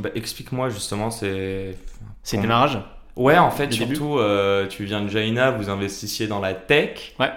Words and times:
Bah, 0.00 0.10
Explique-moi 0.14 0.68
justement, 0.68 1.10
c'est. 1.10 1.76
C'est 2.22 2.36
le 2.36 2.42
démarrage 2.42 2.78
Ouais, 3.16 3.36
en 3.36 3.50
fait, 3.50 3.72
surtout, 3.72 4.18
euh, 4.18 4.66
tu 4.66 4.84
viens 4.84 5.02
de 5.02 5.08
Jaina, 5.08 5.50
vous 5.50 5.68
investissiez 5.68 6.26
dans 6.26 6.40
la 6.40 6.54
tech. 6.54 7.12
Ouais. 7.18 7.30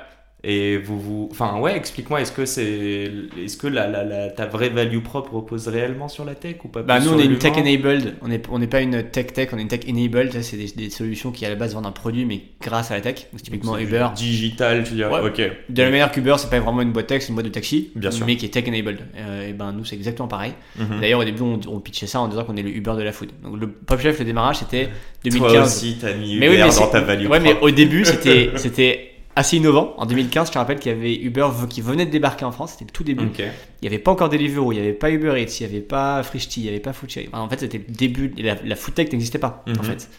Et 0.45 0.75
vous 0.77 0.99
vous. 0.99 1.29
Enfin, 1.31 1.57
ouais, 1.59 1.77
explique-moi, 1.77 2.19
est-ce 2.19 2.33
que, 2.33 2.45
c'est... 2.45 3.09
est-ce 3.41 3.55
que 3.55 3.67
la, 3.67 3.87
la, 3.87 4.03
la- 4.03 4.29
ta 4.29 4.45
vraie 4.45 4.67
value 4.67 4.99
propre 4.99 5.35
repose 5.35 5.69
réellement 5.69 6.09
sur 6.09 6.25
la 6.25 6.35
tech 6.35 6.55
ou 6.65 6.67
pas 6.67 6.81
Bah 6.81 6.99
nous 6.99 7.13
on 7.13 7.17
est 7.19 7.23
une 7.23 7.37
tech 7.37 7.53
enabled, 7.57 8.15
on 8.21 8.27
n'est 8.27 8.41
on 8.51 8.59
n'est 8.59 8.67
pas 8.67 8.81
une 8.81 9.03
tech 9.03 9.27
tech, 9.27 9.49
on 9.53 9.57
est 9.57 9.61
une 9.61 9.69
tech 9.69 9.87
enabled, 9.87 10.41
c'est 10.41 10.57
des, 10.57 10.67
des 10.75 10.89
solutions 10.89 11.31
qui 11.31 11.45
à 11.45 11.49
la 11.49 11.55
base 11.55 11.73
vendent 11.75 11.85
un 11.85 11.91
produit 11.93 12.25
mais 12.25 12.41
grâce 12.61 12.91
à 12.91 12.95
la 12.95 12.99
tech, 13.01 13.27
Donc, 13.31 13.41
typiquement 13.41 13.77
Uber. 13.77 14.07
Digital, 14.15 14.83
tu 14.83 14.95
dirais. 14.95 15.09
Ouais. 15.21 15.25
Ok. 15.29 15.41
De 15.69 15.81
la 15.81 15.89
manière 15.89 16.11
qu'Uber 16.11 16.35
c'est 16.37 16.49
pas 16.49 16.59
vraiment 16.59 16.81
une 16.81 16.91
boîte 16.91 17.07
tech, 17.07 17.21
c'est 17.21 17.29
une 17.29 17.35
boîte 17.35 17.45
de 17.45 17.51
taxi, 17.51 17.91
Bien 17.95 18.11
sûr. 18.11 18.25
mais 18.25 18.35
qui 18.35 18.45
est 18.45 18.49
tech 18.49 18.67
enabled. 18.67 18.99
Euh, 19.15 19.47
et 19.49 19.53
ben 19.53 19.71
nous 19.71 19.85
c'est 19.85 19.95
exactement 19.95 20.27
pareil. 20.27 20.51
Mhm. 20.77 20.99
D'ailleurs 20.99 21.21
au 21.21 21.23
début 21.23 21.43
on, 21.43 21.57
on 21.69 21.79
pitchait 21.79 22.05
ça 22.07 22.19
en 22.19 22.27
disant 22.27 22.43
qu'on 22.43 22.57
est 22.57 22.63
le 22.63 22.75
Uber 22.75 22.95
de 22.97 23.03
la 23.03 23.13
food. 23.13 23.29
Donc 23.43 23.61
le 23.61 23.67
Pop 23.69 23.97
Chef 24.01 24.19
le 24.19 24.25
démarrage 24.25 24.57
c'était 24.57 24.87
Toi 24.87 25.31
2015. 25.31 25.67
aussi, 25.67 25.97
t'as 26.01 26.13
mis 26.15 26.35
Mais 26.37 26.47
Uber 26.47 26.49
oui, 26.49 26.53
mais 26.55 26.65
dans 26.65 26.71
c'est- 26.71 26.91
ta 26.91 26.99
value 26.99 27.27
Ouais, 27.27 27.39
mais 27.39 27.55
au 27.61 27.71
début, 27.71 28.03
c'était 28.05 28.51
c'était 28.57 29.11
assez 29.35 29.57
innovant. 29.57 29.93
En 29.97 30.05
2015, 30.05 30.47
je 30.47 30.53
te 30.53 30.57
rappelle 30.57 30.79
qu'il 30.79 30.91
y 30.91 30.95
avait 30.95 31.15
Uber 31.15 31.47
qui 31.69 31.81
venait 31.81 32.05
de 32.05 32.11
débarquer 32.11 32.45
en 32.45 32.51
France, 32.51 32.71
c'était 32.73 32.85
le 32.85 32.91
tout 32.91 33.03
début. 33.03 33.29
Il 33.37 33.43
n'y 33.81 33.87
avait 33.87 33.99
pas 33.99 34.11
encore 34.11 34.29
Deliveroo, 34.29 34.71
il 34.71 34.75
n'y 34.75 34.81
avait 34.81 34.93
pas 34.93 35.09
Uber 35.11 35.41
Eats, 35.41 35.59
il 35.59 35.67
n'y 35.67 35.73
avait 35.73 35.81
pas 35.83 36.21
Frishti, 36.23 36.61
il 36.61 36.63
n'y 36.63 36.69
avait 36.69 36.79
pas 36.79 36.93
Foodshare. 36.93 37.23
Enfin, 37.31 37.41
en 37.41 37.49
fait, 37.49 37.59
c'était 37.59 37.77
le 37.79 37.93
début, 37.93 38.33
la, 38.37 38.55
la 38.63 38.75
food 38.75 38.93
tech 38.93 39.11
n'existait 39.11 39.39
pas, 39.39 39.63
Mhm. 39.67 39.79
en 39.79 39.83
fait. 39.83 40.09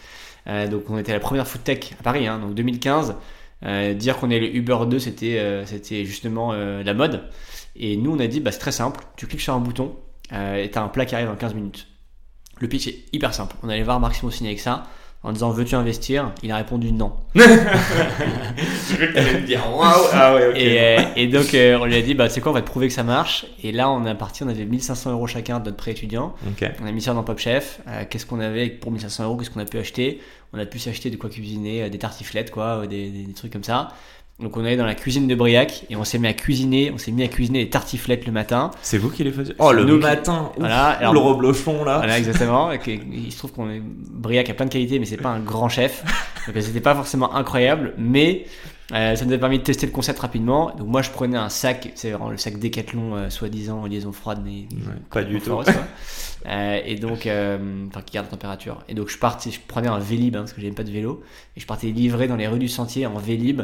Euh, 0.47 0.67
donc, 0.69 0.91
on 0.91 0.99
était 0.99 1.13
la 1.13 1.21
première 1.21 1.47
food 1.47 1.63
tech 1.65 1.93
à 1.99 2.03
Paris, 2.03 2.27
hein, 2.27 2.39
donc 2.39 2.55
2015. 2.55 3.17
Euh, 3.65 3.95
dire 3.95 4.19
qu'on 4.19 4.31
est 4.31 4.41
le 4.41 4.55
Uber 4.55 4.77
2, 4.87 4.99
c'était 4.99 5.39
euh, 5.39 5.65
c'était 5.65 6.05
justement 6.05 6.53
la 6.53 6.95
mode. 6.95 7.23
Et 7.77 7.97
nous, 7.97 8.13
on 8.15 8.19
a 8.19 8.27
dit, 8.27 8.41
bah, 8.41 8.53
c'est 8.53 8.59
très 8.59 8.73
simple, 8.73 9.01
tu 9.17 9.27
cliques 9.27 9.41
sur 9.41 9.55
un 9.55 9.61
bouton 9.61 9.97
et 10.33 10.71
tu 10.71 10.79
as 10.79 10.83
un 10.83 10.89
plat 10.89 11.07
qui 11.07 11.15
arrive 11.15 11.29
en 11.31 11.37
15 11.37 11.55
minutes. 11.55 11.87
Le 12.61 12.69
pitch 12.69 12.87
est 12.89 13.05
hyper 13.13 13.35
simple. 13.35 13.57
On 13.63 13.69
allait 13.69 13.83
voir 13.83 13.99
Marc 14.01 14.15
Simoncini 14.17 14.49
avec 14.51 14.61
ça, 14.61 14.85
en 15.25 15.33
disant, 15.33 15.51
veux-tu 15.51 15.75
investir? 15.75 16.33
Il 16.43 16.53
a 16.53 16.57
répondu 16.57 16.93
non. 16.93 17.15
Je 18.91 18.95
crois 18.97 19.07
que 19.07 19.13
t'allais 19.15 19.41
me 19.41 19.47
dire 19.47 19.61
waouh. 19.75 20.05
Ah 20.13 20.35
ouais, 20.35 20.49
ok. 20.49 20.57
Et, 20.57 20.81
euh, 20.81 21.01
et 21.17 21.27
donc, 21.27 21.55
euh, 21.55 21.79
on 21.81 21.85
lui 21.87 21.97
a 21.97 22.03
dit, 22.03 22.15
bah, 22.15 22.29
c'est 22.29 22.41
quoi, 22.41 22.53
on 22.53 22.55
va 22.55 22.63
te 22.63 22.67
prouver 22.67 22.89
que 22.89 22.95
ça 22.95 23.03
marche. 23.03 23.47
Et 23.63 23.73
là, 23.73 23.91
on 23.91 24.05
est 24.07 24.15
parti, 24.15 24.43
on 24.43 24.49
avait 24.49 24.65
1500 24.65 25.13
euros 25.13 25.27
chacun 25.27 25.59
de 25.61 25.65
notre 25.67 25.77
prêt 25.77 25.91
étudiant. 25.93 26.35
On 26.83 26.87
a 26.87 26.93
mis 26.93 27.01
ça 27.03 27.15
dans 27.15 27.23
Pop 27.23 27.39
Chef. 27.39 27.81
Euh, 27.89 28.05
qu'est-ce 28.09 28.27
qu'on 28.27 28.41
avait 28.41 28.69
pour 28.69 28.91
1500 28.93 29.25
euros? 29.25 29.37
Qu'est-ce 29.37 29.51
qu'on 29.51 29.61
a 29.61 29.65
pu 29.65 29.79
acheter? 29.79 30.21
On 30.53 30.59
a 30.59 30.67
pu 30.67 30.79
s'acheter 30.79 31.11
de 31.11 31.17
quoi 31.17 31.31
cuisiner, 31.31 31.89
des 31.91 31.99
tartiflettes, 31.99 32.51
quoi, 32.51 32.87
des, 32.87 33.11
des- 33.11 33.25
des 33.25 33.33
trucs 33.33 33.53
comme 33.53 33.65
ça. 33.65 33.89
Donc 34.41 34.57
on 34.57 34.65
est 34.65 34.69
allé 34.69 34.77
dans 34.77 34.85
la 34.85 34.97
cuisine 34.97 35.29
de 35.29 35.35
Briac 35.37 35.85
et 35.91 35.97
on 35.97 36.03
s'est 36.03 36.19
mis 36.19 36.27
à 36.27 36.33
cuisiner. 36.33 36.91
On 36.93 36.99
s'est 36.99 37.13
mis 37.13 37.23
à 37.23 37.29
cuisiner 37.29 37.65
des 37.65 37.71
tartiflettes 37.71 38.27
le 38.27 38.33
matin. 38.33 38.73
C'est 38.83 38.99
vous 38.99 39.09
qui 39.09 39.23
les 39.23 39.31
faisiez 39.31 39.55
Oh, 39.61 39.71
le 39.73 39.85
nous 39.85 39.95
qui- 39.99 40.03
matin. 40.03 40.51
Ouf, 40.55 40.59
Voilà, 40.59 40.87
alors- 40.89 41.13
le 41.15 41.21
reblochon 41.21 41.85
là. 41.85 41.99
Voilà, 41.99 42.19
exactement. 42.19 42.71
Il 42.87 43.31
se 43.33 43.39
trouve 43.39 43.53
qu'on 43.53 43.71
est 43.71 43.81
Briac 43.81 44.51
a 44.51 44.55
plein 44.55 44.67
de 44.67 44.73
qualités, 44.73 44.99
mais 44.99 45.07
c'est 45.07 45.17
pas 45.19 45.29
un 45.31 45.41
grand 45.41 45.69
chef. 45.69 46.03
Donc 46.47 46.57
c'était 46.61 46.81
pas 46.81 46.95
forcément 46.97 47.33
incroyable, 47.35 47.95
mais 47.97 48.47
euh, 48.93 49.15
ça 49.15 49.25
nous 49.25 49.33
a 49.33 49.39
permis 49.39 49.59
de 49.59 49.63
tester 49.63 49.87
le 49.87 49.93
concept 49.93 50.19
rapidement. 50.19 50.73
Donc 50.77 50.89
moi 50.89 51.01
je 51.03 51.11
prenais 51.11 51.39
un 51.39 51.49
sac, 51.49 51.93
c'est 51.95 52.11
vraiment 52.11 52.31
le 52.31 52.37
sac 52.37 52.59
Decathlon 52.59 53.15
euh, 53.17 53.31
soi-disant 53.31 53.87
liaison 53.87 54.11
froide, 54.11 54.41
mais 54.45 54.67
Ouais, 54.73 54.95
pas 55.11 55.23
du 55.23 55.41
tout. 55.41 55.61
Euh, 56.47 56.81
et 56.85 56.97
donc, 56.97 57.27
euh, 57.27 57.87
enfin, 57.89 58.03
qui 58.03 58.13
garde 58.15 58.27
la 58.27 58.31
température. 58.33 58.83
Et 58.91 58.93
donc, 58.95 59.09
je 59.09 59.17
partais, 59.17 59.51
je 59.51 59.59
prenais 59.67 59.89
un 59.89 59.99
Vélib, 59.99 60.37
hein, 60.37 60.41
parce 60.41 60.53
que 60.53 60.61
j'avais 60.61 60.75
pas 60.75 60.83
de 60.83 60.91
vélo, 60.91 61.23
et 61.57 61.61
je 61.61 61.65
partais 61.67 61.87
livrer 61.87 62.29
dans 62.29 62.37
les 62.37 62.47
rues 62.47 62.59
du 62.59 62.69
sentier 62.69 63.07
en 63.07 63.17
Vélib 63.17 63.63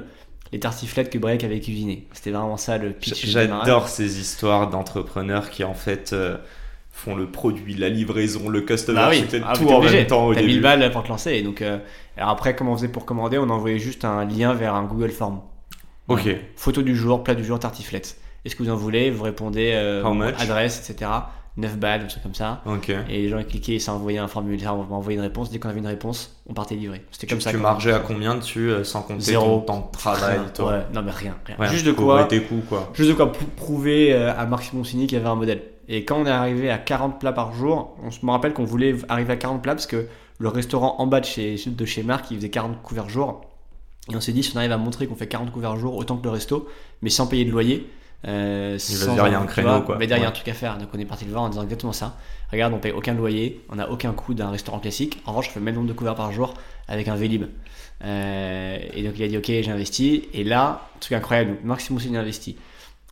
les 0.52 0.60
tartiflettes 0.60 1.10
que 1.10 1.18
Briac 1.18 1.44
avait 1.44 1.60
cuisinées. 1.60 2.06
C'était 2.12 2.30
vraiment 2.30 2.56
ça 2.56 2.78
le 2.78 2.90
pitch. 2.90 3.26
J'adore 3.26 3.88
ces 3.88 4.20
histoires 4.20 4.68
d'entrepreneurs 4.68 5.50
qui 5.50 5.62
en 5.64 5.74
fait 5.74 6.12
euh, 6.12 6.36
font 6.90 7.14
le 7.14 7.30
produit, 7.30 7.74
la 7.74 7.88
livraison, 7.88 8.48
le 8.48 8.60
customer 8.62 8.98
Bah 8.98 9.08
oui, 9.10 9.24
ah, 9.44 9.52
tout 9.54 9.64
t'es 9.64 9.72
en 9.72 9.78
obligé. 9.78 9.96
même 9.98 10.06
temps 10.06 10.26
au 10.26 10.34
T'as 10.34 10.40
début. 10.40 10.54
1000 10.54 10.62
balles 10.62 10.90
pour 10.90 11.02
te 11.04 11.08
lancer. 11.08 11.32
Et 11.32 11.42
donc, 11.42 11.62
euh, 11.62 11.78
alors 12.16 12.30
après, 12.30 12.56
comment 12.56 12.72
on 12.72 12.76
faisait 12.76 12.88
pour 12.88 13.04
commander? 13.06 13.38
On 13.38 13.48
envoyait 13.48 13.78
juste 13.78 14.04
un 14.04 14.24
lien 14.24 14.52
vers 14.54 14.74
un 14.74 14.84
Google 14.84 15.10
Form. 15.10 15.40
Ok. 16.08 16.28
Photo 16.56 16.82
du 16.82 16.96
jour, 16.96 17.22
plat 17.22 17.34
du 17.36 17.44
jour, 17.44 17.58
tartiflette. 17.58 18.16
Est-ce 18.44 18.56
que 18.56 18.62
vous 18.62 18.70
en 18.70 18.76
voulez? 18.76 19.10
Vous 19.10 19.22
répondez 19.22 19.72
euh, 19.74 20.02
adresse, 20.38 20.90
etc. 20.90 21.10
9 21.56 21.78
balles, 21.78 22.02
un 22.02 22.06
truc 22.06 22.22
comme 22.22 22.34
ça. 22.34 22.62
Et 23.08 23.22
les 23.22 23.28
gens 23.28 23.42
cliquaient, 23.42 23.78
ça 23.78 23.92
envoyait 23.92 24.18
un 24.18 24.28
formulaire, 24.28 24.74
on 24.76 24.94
envoyait 24.94 25.16
une 25.18 25.22
réponse. 25.24 25.50
Dès 25.50 25.58
qu'on 25.58 25.68
avait 25.68 25.80
une 25.80 25.86
réponse, 25.86 26.36
on 26.48 26.54
partait 26.54 26.74
livrer. 26.76 27.02
C'était 27.10 27.26
Tu, 27.26 27.34
comme 27.34 27.40
ça. 27.40 27.50
tu 27.50 27.56
margeais 27.56 27.92
à 27.92 27.98
combien 27.98 28.34
dessus 28.36 28.70
euh, 28.70 28.84
sans 28.84 29.02
compter 29.02 29.20
Zéro. 29.20 29.58
ton 29.60 29.60
temps 29.60 29.90
de 29.92 29.98
travail 29.98 30.38
Rien. 30.38 30.48
toi 30.54 30.70
Ouais, 30.72 30.82
non 30.94 31.02
mais 31.02 31.10
rien. 31.10 31.36
rien. 31.44 31.56
Ouais, 31.58 31.68
juste 31.68 31.84
de 31.86 31.92
quoi, 31.92 32.24
tes 32.24 32.40
quoi. 32.68 32.90
juste 32.94 33.08
de 33.10 33.14
quoi 33.14 33.30
prouver 33.56 34.12
euh, 34.12 34.32
à 34.36 34.46
Marc 34.46 34.64
Simoncini 34.64 35.06
qu'il 35.06 35.18
y 35.18 35.20
avait 35.20 35.28
un 35.30 35.34
modèle. 35.34 35.62
Et 35.88 36.04
quand 36.04 36.20
on 36.22 36.26
est 36.26 36.30
arrivé 36.30 36.70
à 36.70 36.78
40 36.78 37.18
plats 37.18 37.32
par 37.32 37.52
jour, 37.52 37.96
on 38.02 38.10
se 38.10 38.24
me 38.24 38.30
rappelle 38.30 38.52
qu'on 38.52 38.64
voulait 38.64 38.94
arriver 39.08 39.32
à 39.32 39.36
40 39.36 39.60
plats 39.62 39.74
parce 39.74 39.86
que 39.86 40.06
le 40.38 40.48
restaurant 40.48 40.94
en 40.98 41.06
bas 41.06 41.20
de 41.20 41.26
chez, 41.26 41.56
de 41.66 41.84
chez 41.84 42.02
Marc, 42.04 42.30
il 42.30 42.36
faisait 42.36 42.48
40 42.48 42.80
couverts 42.82 43.08
jour. 43.08 43.40
Et 44.10 44.16
on 44.16 44.20
s'est 44.20 44.32
dit, 44.32 44.42
si 44.42 44.52
on 44.54 44.58
arrive 44.58 44.72
à 44.72 44.78
montrer 44.78 45.06
qu'on 45.06 45.14
fait 45.16 45.26
40 45.26 45.52
couverts 45.52 45.76
jour 45.76 45.96
autant 45.96 46.16
que 46.16 46.24
le 46.24 46.30
resto, 46.30 46.68
mais 47.02 47.10
sans 47.10 47.26
payer 47.26 47.44
de 47.44 47.50
loyer, 47.50 47.86
euh, 48.26 48.78
Il 48.88 48.96
va 48.96 49.04
sans- 49.06 49.14
dire, 49.14 49.26
il 49.26 49.32
y 49.32 49.34
a 49.34 49.40
un 49.40 49.46
créneau, 49.46 49.82
quoi. 49.82 49.96
Il 49.96 50.00
va 50.00 50.06
dire, 50.06 50.16
il 50.18 50.22
y 50.22 50.26
a 50.26 50.28
un 50.28 50.32
truc 50.32 50.48
à 50.48 50.54
faire. 50.54 50.78
Donc 50.78 50.88
on 50.94 50.98
est 50.98 51.04
parti 51.04 51.24
le 51.24 51.30
voir 51.30 51.42
en 51.44 51.48
disant 51.48 51.62
exactement 51.62 51.92
ça. 51.92 52.16
Regarde, 52.52 52.72
on 52.72 52.78
paye 52.78 52.92
aucun 52.92 53.14
loyer, 53.14 53.64
on 53.68 53.76
n'a 53.76 53.90
aucun 53.90 54.12
coût 54.12 54.34
d'un 54.34 54.50
restaurant 54.50 54.78
classique. 54.80 55.20
En 55.24 55.30
revanche, 55.30 55.48
on 55.48 55.52
fait 55.52 55.60
le 55.60 55.64
même 55.64 55.74
nombre 55.76 55.88
de 55.88 55.92
couverts 55.92 56.14
par 56.16 56.32
jour 56.32 56.54
avec 56.88 57.08
un 57.08 57.14
Vélib. 57.14 57.44
Euh, 58.04 58.78
et 58.94 59.02
donc 59.02 59.12
il 59.16 59.22
a 59.22 59.28
dit, 59.28 59.36
ok, 59.36 59.46
j'ai 59.46 59.70
investi. 59.70 60.28
Et 60.32 60.44
là, 60.44 60.88
truc 61.00 61.12
incroyable, 61.12 61.50
donc 61.50 61.64
Marc 61.64 61.80
Simoncini 61.82 62.16
a 62.16 62.20
investi. 62.20 62.56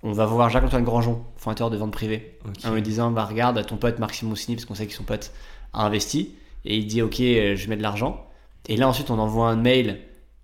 On 0.02 0.12
va 0.12 0.26
voir 0.26 0.48
Jacques-Antoine 0.48 0.84
Grandjean, 0.84 1.24
fondateur 1.36 1.70
de 1.70 1.76
vente 1.76 1.92
privée, 1.92 2.38
en 2.64 2.70
me 2.70 2.80
disant, 2.80 3.10
bah 3.10 3.24
regarde, 3.24 3.64
ton 3.66 3.76
pote 3.76 3.98
Marc 3.98 4.14
Simoncini, 4.14 4.56
parce 4.56 4.64
qu'on 4.64 4.74
sait 4.74 4.86
que 4.86 4.92
son 4.92 5.02
pote 5.02 5.32
a 5.72 5.84
investi. 5.84 6.34
Et 6.64 6.76
il 6.76 6.86
dit, 6.86 7.02
ok, 7.02 7.20
euh, 7.20 7.56
je 7.56 7.68
mets 7.68 7.76
de 7.76 7.82
l'argent. 7.82 8.24
Et 8.68 8.76
là, 8.76 8.88
ensuite, 8.88 9.10
on 9.10 9.18
envoie 9.18 9.48
un 9.48 9.56
mail 9.56 10.00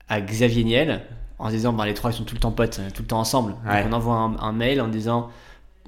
à 0.09 0.21
Xavier 0.21 0.65
Niel 0.65 1.03
en 1.39 1.51
disant, 1.51 1.73
bah, 1.73 1.87
les 1.87 1.95
trois, 1.95 2.11
ils 2.11 2.15
sont 2.15 2.25
tout 2.25 2.35
le 2.35 2.41
temps 2.41 2.53
potes, 2.53 2.79
euh, 2.81 2.89
tout 2.95 3.03
le 3.03 3.09
temps 3.09 3.21
ensemble. 3.21 3.55
Ouais. 3.67 3.83
Donc, 3.83 3.93
on 3.93 3.97
envoie 3.97 4.15
un, 4.17 4.37
un 4.39 4.53
mail 4.53 4.81
en 4.81 4.89
disant, 4.89 5.31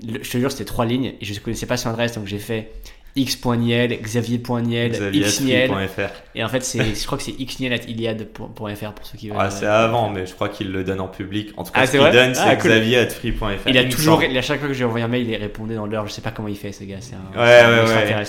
le- 0.07 0.23
je 0.23 0.31
te 0.31 0.39
jure, 0.39 0.51
c'était 0.51 0.65
trois 0.65 0.85
lignes, 0.87 1.15
et 1.21 1.25
je 1.25 1.33
ne 1.35 1.39
connaissais 1.39 1.67
pas 1.67 1.77
son 1.77 1.89
adresse, 1.91 2.15
donc 2.15 2.27
j'ai 2.27 2.39
fait 2.39 2.73
x.niel, 3.19 3.99
xavier.niel, 4.03 4.91
xniel. 4.93 5.71
Xavier.fr. 5.71 6.11
Et 6.35 6.45
en 6.45 6.49
fait, 6.49 6.63
c'est, 6.63 6.95
je 7.01 7.07
crois 7.07 7.17
que 7.17 7.25
c'est 7.25 7.33
xniel.iliad.fr 7.33 8.93
pour 8.93 9.07
ceux 9.07 9.17
qui 9.19 9.29
veulent. 9.29 9.39
Ah, 9.41 9.51
c'est 9.51 9.65
euh, 9.67 9.85
avant, 9.87 10.11
mais 10.11 10.27
je 10.27 10.35
crois 10.35 10.49
qu'il 10.49 10.71
le 10.71 10.85
donne 10.85 11.01
en 11.01 11.09
public. 11.09 11.51
En 11.57 11.65
tout 11.65 11.73
cas, 11.73 11.81
Ah, 11.83 11.87
ce 11.87 11.93
qu'il 11.93 12.01
donne, 12.11 12.35
c'est 12.35 12.41
Ah, 12.45 12.57
cool. 12.57 12.71
xavier.free.fr. 12.73 13.69
Il 13.69 13.79
a 13.79 13.85
toujours, 13.85 14.21
semble. 14.23 14.37
à 14.37 14.43
chaque 14.43 14.59
fois 14.61 14.69
que 14.69 14.75
j'ai 14.75 14.85
envoyé 14.85 15.05
un 15.05 15.09
mail, 15.09 15.29
il 15.29 15.37
répondait 15.37 15.75
dans 15.77 15.87
l'heure. 15.87 16.07
Je 16.07 16.13
sais 16.13 16.21
pas 16.21 16.31
comment 16.31 16.49
il 16.49 16.57
fait, 16.57 16.73
ce 16.73 16.85
gars. 16.85 16.99
C'est 17.01 17.15
un, 17.15 17.39
Ouais, 17.41 17.61
un 17.61 17.85
ouais, 17.87 18.15
ouais. 18.17 18.25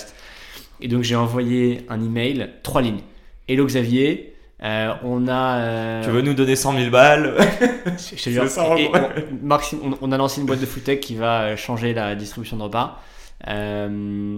Et 0.79 0.87
donc 0.87 1.03
j'ai 1.03 1.15
envoyé 1.15 1.85
un 1.89 2.01
email, 2.01 2.49
trois 2.63 2.81
lignes. 2.81 3.01
Hello 3.49 3.65
Xavier, 3.65 4.35
euh, 4.63 4.93
on 5.03 5.27
a. 5.27 5.57
euh, 5.59 6.03
Tu 6.03 6.09
veux 6.09 6.21
nous 6.21 6.33
donner 6.33 6.55
100 6.55 6.73
000 6.77 6.89
balles 6.89 7.35
je 7.85 8.23
te 8.23 8.29
jure, 8.29 8.43
et- 8.77 8.89
on, 8.93 9.45
Maxime- 9.45 9.79
on- 9.83 9.97
on 10.01 10.11
a 10.11 10.17
lancé 10.17 10.41
une 10.41 10.47
boîte 10.47 10.59
de 10.61 10.65
foodtech 10.65 10.99
qui 10.99 11.15
va 11.15 11.41
euh, 11.41 11.55
changer 11.57 11.93
la 11.93 12.15
distribution 12.15 12.57
de 12.57 12.63
repas. 12.63 13.01
Euh, 13.47 14.37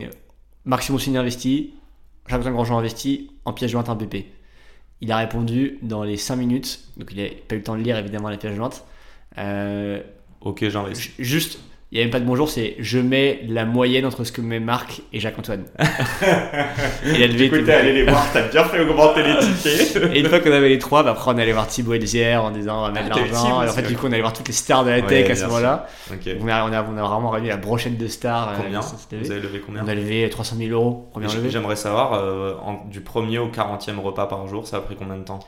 Maxime 0.66 0.96
Ossini 0.96 1.18
investi, 1.18 1.74
Jacques 2.28 2.44
Grandjean 2.44 2.78
investi, 2.78 3.32
en 3.46 3.54
pièce 3.54 3.72
jointe 3.72 3.90
un 3.90 3.96
BP. 3.96 4.26
Il 5.02 5.12
a 5.14 5.18
répondu 5.18 5.80
dans 5.82 6.04
les 6.04 6.18
5 6.18 6.36
minutes, 6.36 6.82
donc 6.98 7.10
il 7.14 7.24
n'a 7.24 7.30
pas 7.48 7.56
eu 7.56 7.60
le 7.60 7.64
temps 7.64 7.78
de 7.78 7.82
lire 7.82 7.98
évidemment 7.98 8.30
la 8.30 8.38
pièce 8.38 8.56
jointe. 8.56 8.84
Euh, 9.38 10.02
Ok, 10.42 10.68
j'investis. 10.70 11.12
Ju- 11.18 11.24
Juste, 11.24 11.60
il 11.92 11.96
n'y 11.96 12.02
a 12.02 12.06
même 12.06 12.12
pas 12.12 12.20
de 12.20 12.26
bonjour, 12.26 12.50
c'est 12.50 12.76
je 12.80 13.00
mets 13.00 13.42
la 13.48 13.66
moyenne 13.66 14.06
entre 14.06 14.24
ce 14.24 14.32
que 14.32 14.42
met 14.42 14.60
Marc 14.60 15.02
et 15.12 15.20
Jacques-Antoine. 15.20 15.66
et, 17.04 17.18
la 17.18 17.28
levée 17.28 17.46
allé 17.48 17.62
bonne. 17.62 17.94
les 17.96 18.04
voir, 18.04 18.28
t'as 18.32 18.48
bien 18.48 18.64
fait 18.66 18.80
augmenter 18.82 19.24
les 19.24 19.38
tickets. 19.40 19.96
Et 20.14 20.20
une 20.20 20.28
fois 20.28 20.40
qu'on 20.40 20.52
avait 20.52 20.70
les 20.70 20.78
trois, 20.78 21.04
bah, 21.04 21.12
après 21.12 21.32
on 21.32 21.38
allait 21.38 21.52
voir 21.52 21.68
Thibaut 21.68 21.94
Elzière 21.94 22.44
en 22.44 22.52
disant 22.52 22.80
on 22.80 22.82
va 22.84 22.92
mettre 22.92 23.10
Ah, 23.12 23.20
l'argent. 23.20 23.62
En 23.64 23.68
fait, 23.68 23.82
du 23.84 23.96
coup, 23.98 24.06
on 24.08 24.12
allait 24.12 24.22
voir 24.22 24.34
toutes 24.34 24.48
les 24.48 24.54
stars 24.54 24.84
de 24.86 24.92
la 24.92 25.00
Ouais, 25.00 25.08
tech 25.08 25.30
à 25.32 25.36
ce 25.36 25.46
moment-là. 25.46 25.88
On 26.12 26.48
a, 26.48 26.64
on, 26.70 26.74
a, 26.74 26.84
on 26.84 26.98
a 26.98 27.02
vraiment 27.08 27.30
réuni 27.32 27.48
la 27.48 27.58
brochette 27.58 27.98
de 27.98 28.08
stars. 28.08 28.50
euh, 28.52 28.54
Combien. 28.62 28.82
Vous 28.82 29.32
avez 29.32 29.42
levé 29.42 29.60
combien 29.66 29.84
On 29.84 29.88
a 29.88 29.96
levé 29.96 30.30
300 30.30 30.56
000 30.58 30.72
euros. 30.72 31.10
J'aimerais 31.50 31.76
savoir, 31.76 32.14
euh, 32.14 32.54
en- 32.64 32.86
du 32.90 33.02
premier 33.02 33.40
au 33.40 33.48
40e 33.48 34.00
repas 34.00 34.28
par 34.28 34.48
jour, 34.48 34.68
ça 34.68 34.78
a 34.78 34.82
pris 34.82 34.96
combien 34.96 35.18
de 35.18 35.24
temps? 35.24 35.40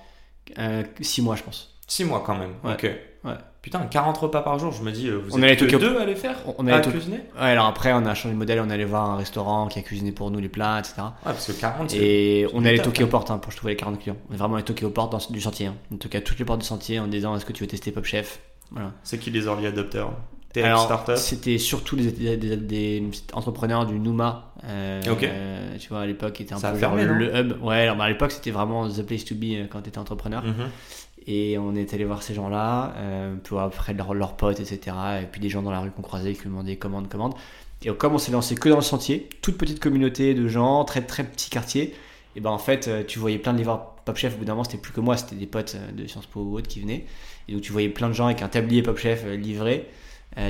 Euh, 0.58 0.84
6 1.02 1.22
mois, 1.22 1.36
je 1.36 1.44
pense. 1.44 1.76
6 1.88 2.04
mois 2.06 2.24
quand 2.26 2.36
même. 2.36 2.54
Ouais. 2.64 2.74
Ok. 2.74 2.92
Ouais. 3.24 3.34
Putain, 3.62 3.80
40 3.82 4.18
repas 4.18 4.42
par 4.42 4.58
jour, 4.58 4.72
je 4.72 4.82
me 4.82 4.92
dis, 4.92 5.08
euh, 5.08 5.18
vous 5.24 5.38
On 5.38 5.44
êtes 5.44 5.60
que 5.68 5.76
deux 5.76 5.98
à 6.00 6.06
les 6.06 6.16
faire 6.16 6.36
On 6.58 6.66
allait 6.66 6.78
À 6.78 6.80
cuisiner 6.82 7.18
Ouais, 7.40 7.50
alors 7.50 7.68
après, 7.68 7.94
on 7.94 8.04
a 8.06 8.16
changé 8.16 8.34
de 8.34 8.40
modèle, 8.40 8.60
on 8.66 8.70
allait 8.72 8.86
voir 8.86 9.10
un 9.12 9.16
restaurant 9.18 9.68
qui 9.68 9.78
a 9.78 9.84
cuisiné 9.84 10.12
pour 10.12 10.32
nous 10.32 10.40
les 10.40 10.50
plats, 10.50 10.80
etc. 10.80 10.96
Ouais, 10.98 11.04
parce 11.26 11.46
que 11.46 11.52
40, 11.52 11.92
c'est- 11.92 11.98
Et 11.98 12.48
on 12.54 12.66
allait 12.66 12.80
toquer 12.80 13.04
aux 13.04 13.08
portes 13.08 13.30
hein, 13.30 13.38
pour 13.38 13.54
trouver 13.54 13.74
les 13.74 13.78
40 13.78 14.00
clients. 14.00 14.18
On 14.30 14.34
est 14.34 14.38
vraiment 14.38 14.56
allé 14.56 14.64
toquer 14.64 14.86
aux 14.86 14.90
portes 14.90 15.12
dans- 15.12 15.32
du 15.34 15.40
chantier. 15.40 15.68
hein. 15.68 15.76
On 15.92 15.98
toquait 15.98 16.18
à 16.18 16.22
toutes 16.22 16.40
les 16.40 16.46
portes 16.46 16.62
du 16.62 16.68
chantier 16.68 17.00
en 17.00 17.06
disant 17.08 17.36
est-ce 17.36 17.46
que 17.46 17.54
tu 17.54 17.64
veux 17.64 17.68
tester 17.68 17.92
Pop 17.92 18.06
Chef? 18.06 18.40
Voilà. 18.72 18.94
c'est 19.04 19.18
qui 19.20 19.30
les 19.32 19.46
early 19.46 19.68
adopters 19.68 20.10
TX 20.54 20.64
Alors, 20.66 21.04
C'était 21.18 21.58
surtout 21.58 21.96
des, 21.98 22.12
des- 22.12 22.38
des- 22.38 22.56
des 22.58 23.04
entrepreneurs 23.34 23.86
du 23.86 24.00
Nouma. 24.00 24.54
euh, 24.66 25.02
Ok. 25.12 25.24
euh, 25.24 25.78
tu 25.78 25.90
vois, 25.90 26.02
à 26.02 26.06
l'époque, 26.06 26.40
était 26.42 26.54
un 26.54 26.58
Ça 26.58 26.72
peu 26.72 26.78
fermé, 26.78 27.06
non 27.06 27.14
le 27.14 27.36
hub. 27.36 27.54
Ouais, 27.64 27.82
alors 27.82 27.96
bah, 27.98 28.06
à 28.06 28.10
l'époque, 28.10 28.32
c'était 28.32 28.52
vraiment 28.52 28.88
the 28.90 29.04
place 29.06 29.24
to 29.26 29.36
be 29.36 29.44
euh, 29.54 29.66
quand 29.70 29.82
tu 29.82 29.90
étais 29.90 29.98
entrepreneur. 29.98 30.44
Mhm. 30.44 30.70
Et 31.28 31.58
on 31.58 31.76
est 31.76 31.94
allé 31.94 32.04
voir 32.04 32.24
ces 32.24 32.34
gens-là, 32.34 32.94
euh, 32.98 33.36
puis 33.44 33.56
après 33.58 33.94
leurs 33.94 34.36
potes, 34.36 34.60
etc. 34.60 34.96
Et 35.22 35.26
puis 35.26 35.40
des 35.40 35.50
gens 35.50 35.62
dans 35.62 35.72
la 35.72 35.80
rue 35.80 35.92
qu'on 35.92 36.02
croisait 36.02 36.34
qui 36.34 36.42
nous 36.46 36.52
demandaient 36.52 36.78
commande, 36.78 37.10
commande. 37.10 37.36
Et 37.84 37.90
comme 37.90 38.14
on 38.14 38.18
s'est 38.18 38.32
lancé 38.32 38.56
que 38.56 38.70
dans 38.70 38.76
le 38.76 38.82
sentier, 38.82 39.30
toute 39.42 39.58
petite 39.58 39.80
communauté 39.80 40.34
de 40.34 40.48
gens, 40.48 40.84
très 40.84 41.02
très 41.02 41.24
petit 41.24 41.50
quartier, 41.50 41.94
et 42.36 42.40
ben 42.40 42.50
en 42.50 42.58
fait, 42.58 42.88
euh, 42.88 43.04
tu 43.06 43.20
voyais 43.20 43.38
plein 43.38 43.54
de 43.54 43.58
livreurs 43.58 43.96
Pop 44.06 44.18
Chef. 44.18 44.36
Au 44.36 44.38
bout 44.38 44.46
d'un 44.46 44.54
moment, 44.54 44.64
c'était 44.64 44.78
plus 44.78 44.94
que 44.94 45.02
moi, 45.02 45.18
c'était 45.18 45.36
des 45.36 45.48
potes 45.48 45.76
euh, 45.76 45.92
de 45.92 46.08
Sciences 46.08 46.26
Po 46.26 46.42
ou 46.42 46.58
autres 46.58 46.68
qui 46.68 46.80
venaient. 46.80 47.06
Et 47.48 47.54
donc 47.54 47.62
tu 47.62 47.72
voyais 47.72 47.90
plein 47.90 48.08
de 48.08 48.14
gens 48.14 48.26
avec 48.26 48.42
un 48.42 48.48
tablier 48.48 48.82
Pop 48.82 48.98
Chef 48.98 49.24
euh, 49.26 49.36
livré. 49.36 49.88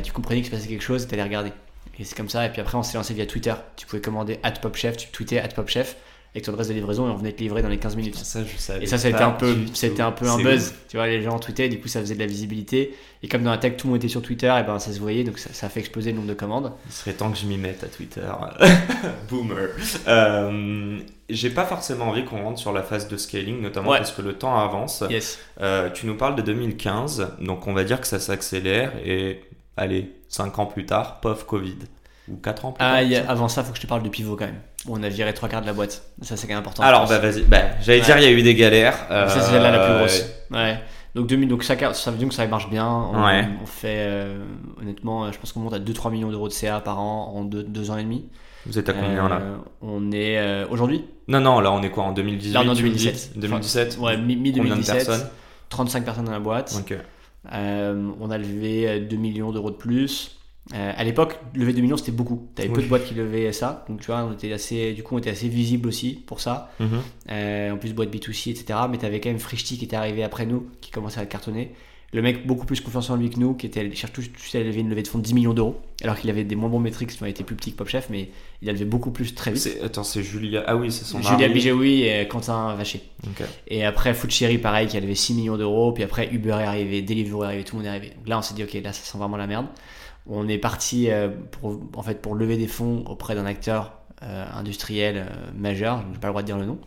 Tu 0.04 0.12
comprenais 0.12 0.42
qu'il 0.42 0.52
se 0.52 0.56
passait 0.56 0.68
quelque 0.68 0.84
chose, 0.84 1.08
tu 1.08 1.14
allais 1.16 1.24
regarder. 1.24 1.52
Et 1.98 2.04
c'est 2.04 2.16
comme 2.16 2.30
ça. 2.30 2.46
Et 2.46 2.52
puis 2.52 2.62
après, 2.62 2.78
on 2.78 2.84
s'est 2.84 2.98
lancé 2.98 3.16
via 3.16 3.26
Twitter. 3.26 3.56
Tu 3.78 3.88
pouvais 3.88 4.02
commander 4.02 4.38
at 4.44 4.52
Pop 4.52 4.76
Chef, 4.76 4.96
tu 4.96 5.08
tweetais 5.08 5.40
at 5.40 5.48
Pop 5.48 5.68
Chef 5.68 5.98
avec 6.34 6.46
ton 6.46 6.54
adresse 6.54 6.70
de 6.70 6.74
livraison 6.74 7.08
et 7.08 7.12
on 7.12 7.16
venait 7.18 7.34
te 7.34 7.42
livrer 7.42 7.62
dans 7.62 7.68
les 7.70 7.78
15 7.78 7.96
minutes. 7.98 8.16
Ça, 8.16 8.40
je 8.44 8.58
savais 8.58 8.84
Et 8.84 8.88
ça, 8.88 8.98
c'était 8.98 9.22
un 9.22 9.32
peu, 9.32 9.56
c'était 9.74 10.02
un 10.02 10.12
peu 10.14 10.28
un 10.30 10.38
buzz. 10.38 10.70
ouf. 10.70 10.74
Tu 10.88 10.96
vois, 10.98 11.08
les 11.08 11.22
gens 11.22 11.38
tweetaient, 11.40 11.68
du 11.68 11.80
coup, 11.80 11.88
ça 11.90 12.00
faisait 12.00 12.16
de 12.16 12.20
la 12.20 12.26
visibilité. 12.26 12.96
Et 13.22 13.28
comme 13.28 13.44
dans 13.44 13.52
la 13.52 13.58
tech, 13.58 13.76
tout 13.78 13.88
le 13.88 13.92
monde 13.92 14.00
était 14.02 14.08
sur 14.08 14.22
Twitter, 14.22 14.48
et 14.60 14.64
ben 14.64 14.80
ça 14.80 14.94
se 14.94 15.00
voyait, 15.00 15.24
donc 15.26 15.38
ça, 15.40 15.50
ça 15.54 15.66
a 15.68 15.70
fait 15.70 15.82
exploser 15.82 16.12
le 16.12 16.16
nombre 16.18 16.30
de 16.30 16.34
commandes. 16.34 16.72
Il 16.88 16.92
serait 16.94 17.14
temps 17.14 17.30
que 17.32 17.38
je 17.38 17.46
m'y 17.46 17.58
mette 17.58 17.84
à 17.84 17.88
Twitter. 17.88 18.22
Boomer. 19.30 19.70
Euh, 20.08 21.00
J'ai 21.30 21.50
pas 21.50 21.66
forcément 21.66 22.06
envie 22.06 22.26
qu'on 22.26 22.42
rentre 22.44 22.60
sur 22.60 22.72
la 22.74 22.84
phase 22.84 23.08
de 23.08 23.18
scaling, 23.18 23.62
notamment 23.62 23.90
Ouais. 23.92 23.98
parce 23.98 24.12
que 24.12 24.22
le 24.22 24.34
temps 24.34 24.58
avance. 24.58 25.04
Yes. 25.10 25.38
Euh, 25.62 25.90
tu 25.90 26.06
nous 26.08 26.16
parles 26.16 26.36
de 26.36 26.42
2015, 26.42 27.34
donc 27.42 27.68
on 27.68 27.74
va 27.74 27.84
dire 27.84 28.00
que 28.02 28.08
ça 28.08 28.20
s'accélère 28.20 28.94
et 29.06 29.42
allez, 29.78 30.12
5 30.30 30.60
ans 30.60 30.66
plus 30.66 30.86
tard, 30.86 31.20
pof, 31.20 31.46
Covid. 31.46 31.76
Ou 32.30 32.36
4 32.38 32.66
ans 32.66 32.72
plus 32.72 32.84
Ah, 32.86 33.02
tard. 33.02 33.12
a- 33.12 33.24
ça 33.26 33.32
avant 33.32 33.48
ça, 33.48 33.64
faut 33.64 33.72
que 33.72 33.78
je 33.78 33.82
te 33.82 33.88
parle 33.88 34.04
du 34.04 34.10
pivot 34.10 34.36
quand 34.36 34.46
même. 34.46 34.60
On 34.88 35.02
a 35.04 35.10
viré 35.10 35.34
trois 35.34 35.50
quarts 35.50 35.62
de 35.62 35.66
la 35.68 35.74
boîte. 35.74 36.04
Ça, 36.22 36.38
c'est 36.38 36.48
quand 36.48 36.54
même 36.54 36.62
important. 36.62 36.84
Alors, 36.84 37.08
bah 37.08 37.20
vas-y. 37.20 37.42
Bah, 37.44 37.58
J'allais 37.82 38.00
Ouais. 38.00 38.06
dire, 38.06 38.18
il 38.20 38.24
y 38.24 38.28
a 38.28 38.32
eu 38.32 38.42
des 38.44 38.56
galères. 38.56 38.96
Ça, 39.10 39.28
c'est 39.30 39.40
Euh, 39.40 39.44
celle-là 39.44 39.72
la 39.72 39.86
plus 39.88 39.98
grosse. 39.98 40.26
Ouais. 40.52 40.80
Donc, 41.14 41.28
2000, 41.28 41.50
donc 41.50 41.64
ça, 41.64 41.76
ça 41.94 42.12
veut 42.12 42.18
dire 42.18 42.30
que 42.30 42.34
ça 42.34 42.48
marche 42.48 42.70
bien. 42.70 42.88
On, 42.88 43.26
Ouais. 43.26 43.46
on 43.62 43.66
fait, 43.66 43.98
euh, 44.08 44.44
honnêtement, 44.80 45.26
euh, 45.26 45.32
je 45.34 45.40
pense 45.40 45.52
qu'on 45.52 45.60
monte 45.60 45.74
à 45.74 45.80
2-3 45.80 46.10
millions 46.10 46.30
d'euros 46.32 46.48
de 46.48 46.54
CA 46.54 46.80
par 46.80 47.00
an 47.00 47.34
en 47.36 47.44
2 47.44 47.92
ans 47.92 47.98
et 47.98 48.04
demi. 48.04 48.30
Vous 48.66 48.78
êtes 48.80 48.88
à 48.90 48.94
combien 48.94 49.28
là 49.28 49.40
Euh, 49.42 49.58
On 49.82 50.12
est 50.12 50.38
euh, 50.38 50.66
aujourd'hui 50.70 51.04
Non, 51.28 51.40
non, 51.42 51.60
là 51.60 51.72
on 51.72 51.82
est 51.82 51.90
quoi 51.90 52.04
en 52.04 52.12
2018 52.12 52.54
Là, 52.54 52.62
on 52.62 52.68
est 52.68 52.70
en 52.70 52.76
tu 52.76 52.84
me 52.84 52.90
dis 52.92 53.06
2017. 53.06 53.40
2017 53.40 53.98
Ouais, 54.00 54.18
mi- 54.18 54.36
Combien 54.36 54.76
de 54.76 54.80
mi-2017. 54.80 54.94
personnes 54.94 55.28
35 55.70 56.06
personnes 56.06 56.26
dans 56.26 56.32
la 56.32 56.40
boîte. 56.40 56.74
Ok. 56.80 56.96
Euh, 57.54 58.12
on 58.20 58.30
a 58.30 58.38
levé 58.38 58.88
euh, 58.88 59.00
2 59.00 59.16
millions 59.18 59.52
d'euros 59.52 59.72
de 59.72 59.76
plus. 59.78 60.38
Euh, 60.74 60.94
à 60.96 61.04
l'époque, 61.04 61.40
lever 61.56 61.74
2 61.74 61.82
millions 61.82 61.98
c'était 61.98 62.12
beaucoup. 62.12 62.48
T'avais 62.56 62.70
peu 62.70 62.78
Oui. 62.78 62.84
de 62.84 62.90
boîtes 62.90 63.06
qui 63.06 63.14
levaient 63.16 63.52
ça. 63.52 63.84
Donc 63.90 64.00
tu 64.00 64.08
vois, 64.08 64.24
on 64.24 64.34
était 64.34 64.54
assez, 64.54 64.94
du 64.94 65.04
coup, 65.04 65.16
on 65.16 65.18
était 65.18 65.32
assez 65.32 65.50
visible 65.50 65.88
aussi 65.90 66.24
pour 66.26 66.40
ça. 66.40 66.72
Mhm. 66.80 66.90
Euh, 67.32 67.72
en 67.72 67.78
plus, 67.78 67.94
boîte 67.94 68.14
B2C, 68.14 68.52
etc. 68.52 68.80
Mais 68.90 68.98
t'avais 68.98 69.20
quand 69.20 69.30
même 69.30 69.40
Frishti 69.40 69.78
qui 69.78 69.86
était 69.86 69.96
arrivé 69.96 70.24
après 70.24 70.46
nous, 70.46 70.68
qui 70.80 70.92
commençait 70.92 71.20
à 71.20 71.26
cartonner. 71.26 71.72
Le 72.14 72.22
mec 72.22 72.46
beaucoup 72.46 72.66
plus 72.66 72.82
confiance 72.82 73.10
en 73.10 73.16
lui 73.16 73.30
que 73.30 73.40
nous, 73.40 73.54
qui 73.54 73.66
était 73.66 73.90
cherche 73.96 74.12
tout 74.12 74.22
de 74.22 74.28
suite 74.38 74.56
à 74.56 74.60
lever 74.64 74.82
une 74.82 74.90
levée 74.90 75.02
de 75.02 75.08
fonds 75.08 75.18
de 75.18 75.24
10 75.24 75.34
millions 75.34 75.54
d'euros, 75.54 75.80
alors 76.04 76.18
qu'il 76.20 76.30
avait 76.30 76.44
des 76.44 76.56
moins 76.58 76.68
bons 76.70 76.80
métriques, 76.82 77.10
qui 77.12 77.24
ont 77.24 77.26
été 77.26 77.46
plus 77.46 77.56
petits 77.56 77.72
que 77.72 77.78
Pop 77.78 77.88
Chef, 77.88 78.10
mais 78.10 78.30
il 78.62 78.68
a 78.70 78.74
levé 78.74 78.84
beaucoup 78.84 79.12
plus 79.12 79.34
très 79.34 79.52
vite. 79.54 79.78
Attends, 79.82 80.04
c'est 80.04 80.22
Julia. 80.22 80.62
Ah 80.68 80.76
oui, 80.76 80.92
c'est 80.92 81.06
son 81.06 81.22
Julia. 81.22 81.48
Bigeoui 81.48 82.04
et 82.04 82.28
Quentin 82.28 82.76
Vacher. 82.76 83.02
Et 83.70 83.86
après, 83.86 84.14
Food 84.14 84.30
Cherry, 84.30 84.58
pareil, 84.58 84.88
qui 84.88 84.98
a 84.98 85.00
levé 85.00 85.16
6 85.16 85.36
millions 85.36 85.56
d'euros. 85.58 85.94
Puis 85.94 86.04
après, 86.04 86.28
Uber 86.34 86.50
est 86.50 86.64
arrivé, 86.66 87.02
Deliveroo 87.02 87.44
est 87.44 87.48
arrivé, 87.48 87.64
tout 87.64 87.78
le 87.78 87.84
monde 87.84 87.86
est 87.88 87.90
arrivé. 87.96 88.10
Donc 88.18 88.28
là, 88.28 88.38
on 88.38 88.42
s'est 88.42 88.56
dit, 88.56 88.64
ok, 88.66 88.74
là, 88.84 88.92
ça 88.92 89.04
sent 89.10 89.18
vraiment 89.18 89.38
la 89.38 89.48
merde. 89.48 89.68
On 90.28 90.48
est 90.48 90.58
parti 90.58 91.10
euh, 91.10 91.30
pour, 91.52 91.80
en 91.96 92.04
fait, 92.04 92.22
pour 92.22 92.36
lever 92.36 92.58
des 92.58 92.68
fonds 92.68 93.04
auprès 93.08 93.36
d'un 93.36 93.46
acteur 93.46 93.94
euh, 94.24 94.46
industriel 94.54 95.18
euh, 95.18 95.52
majeur, 95.58 96.02
je 96.08 96.14
n'ai 96.14 96.20
pas 96.20 96.28
le 96.28 96.32
droit 96.34 96.42
de 96.44 96.46
dire 96.48 96.58
le 96.58 96.66
nom. 96.66 96.80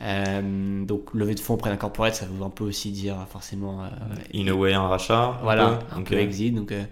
Euh, 0.00 0.84
donc, 0.84 1.14
lever 1.14 1.34
de 1.36 1.40
fonds 1.40 1.54
auprès 1.54 1.70
d'un 1.70 1.76
corporate, 1.76 2.14
ça 2.16 2.26
veut 2.26 2.42
un 2.44 2.50
peu 2.50 2.64
aussi 2.64 2.90
dire 2.90 3.16
forcément. 3.30 3.84
euh, 3.84 3.88
In 4.34 4.48
a 4.48 4.52
way, 4.52 4.72
un 4.74 4.88
rachat. 4.88 5.36
un 5.38 5.42
voilà, 5.42 5.78
peu 5.90 5.96
un 6.00 6.02
peu 6.02 6.18
exit. 6.18 6.52
Donc, 6.54 6.72
euh, 6.72 6.82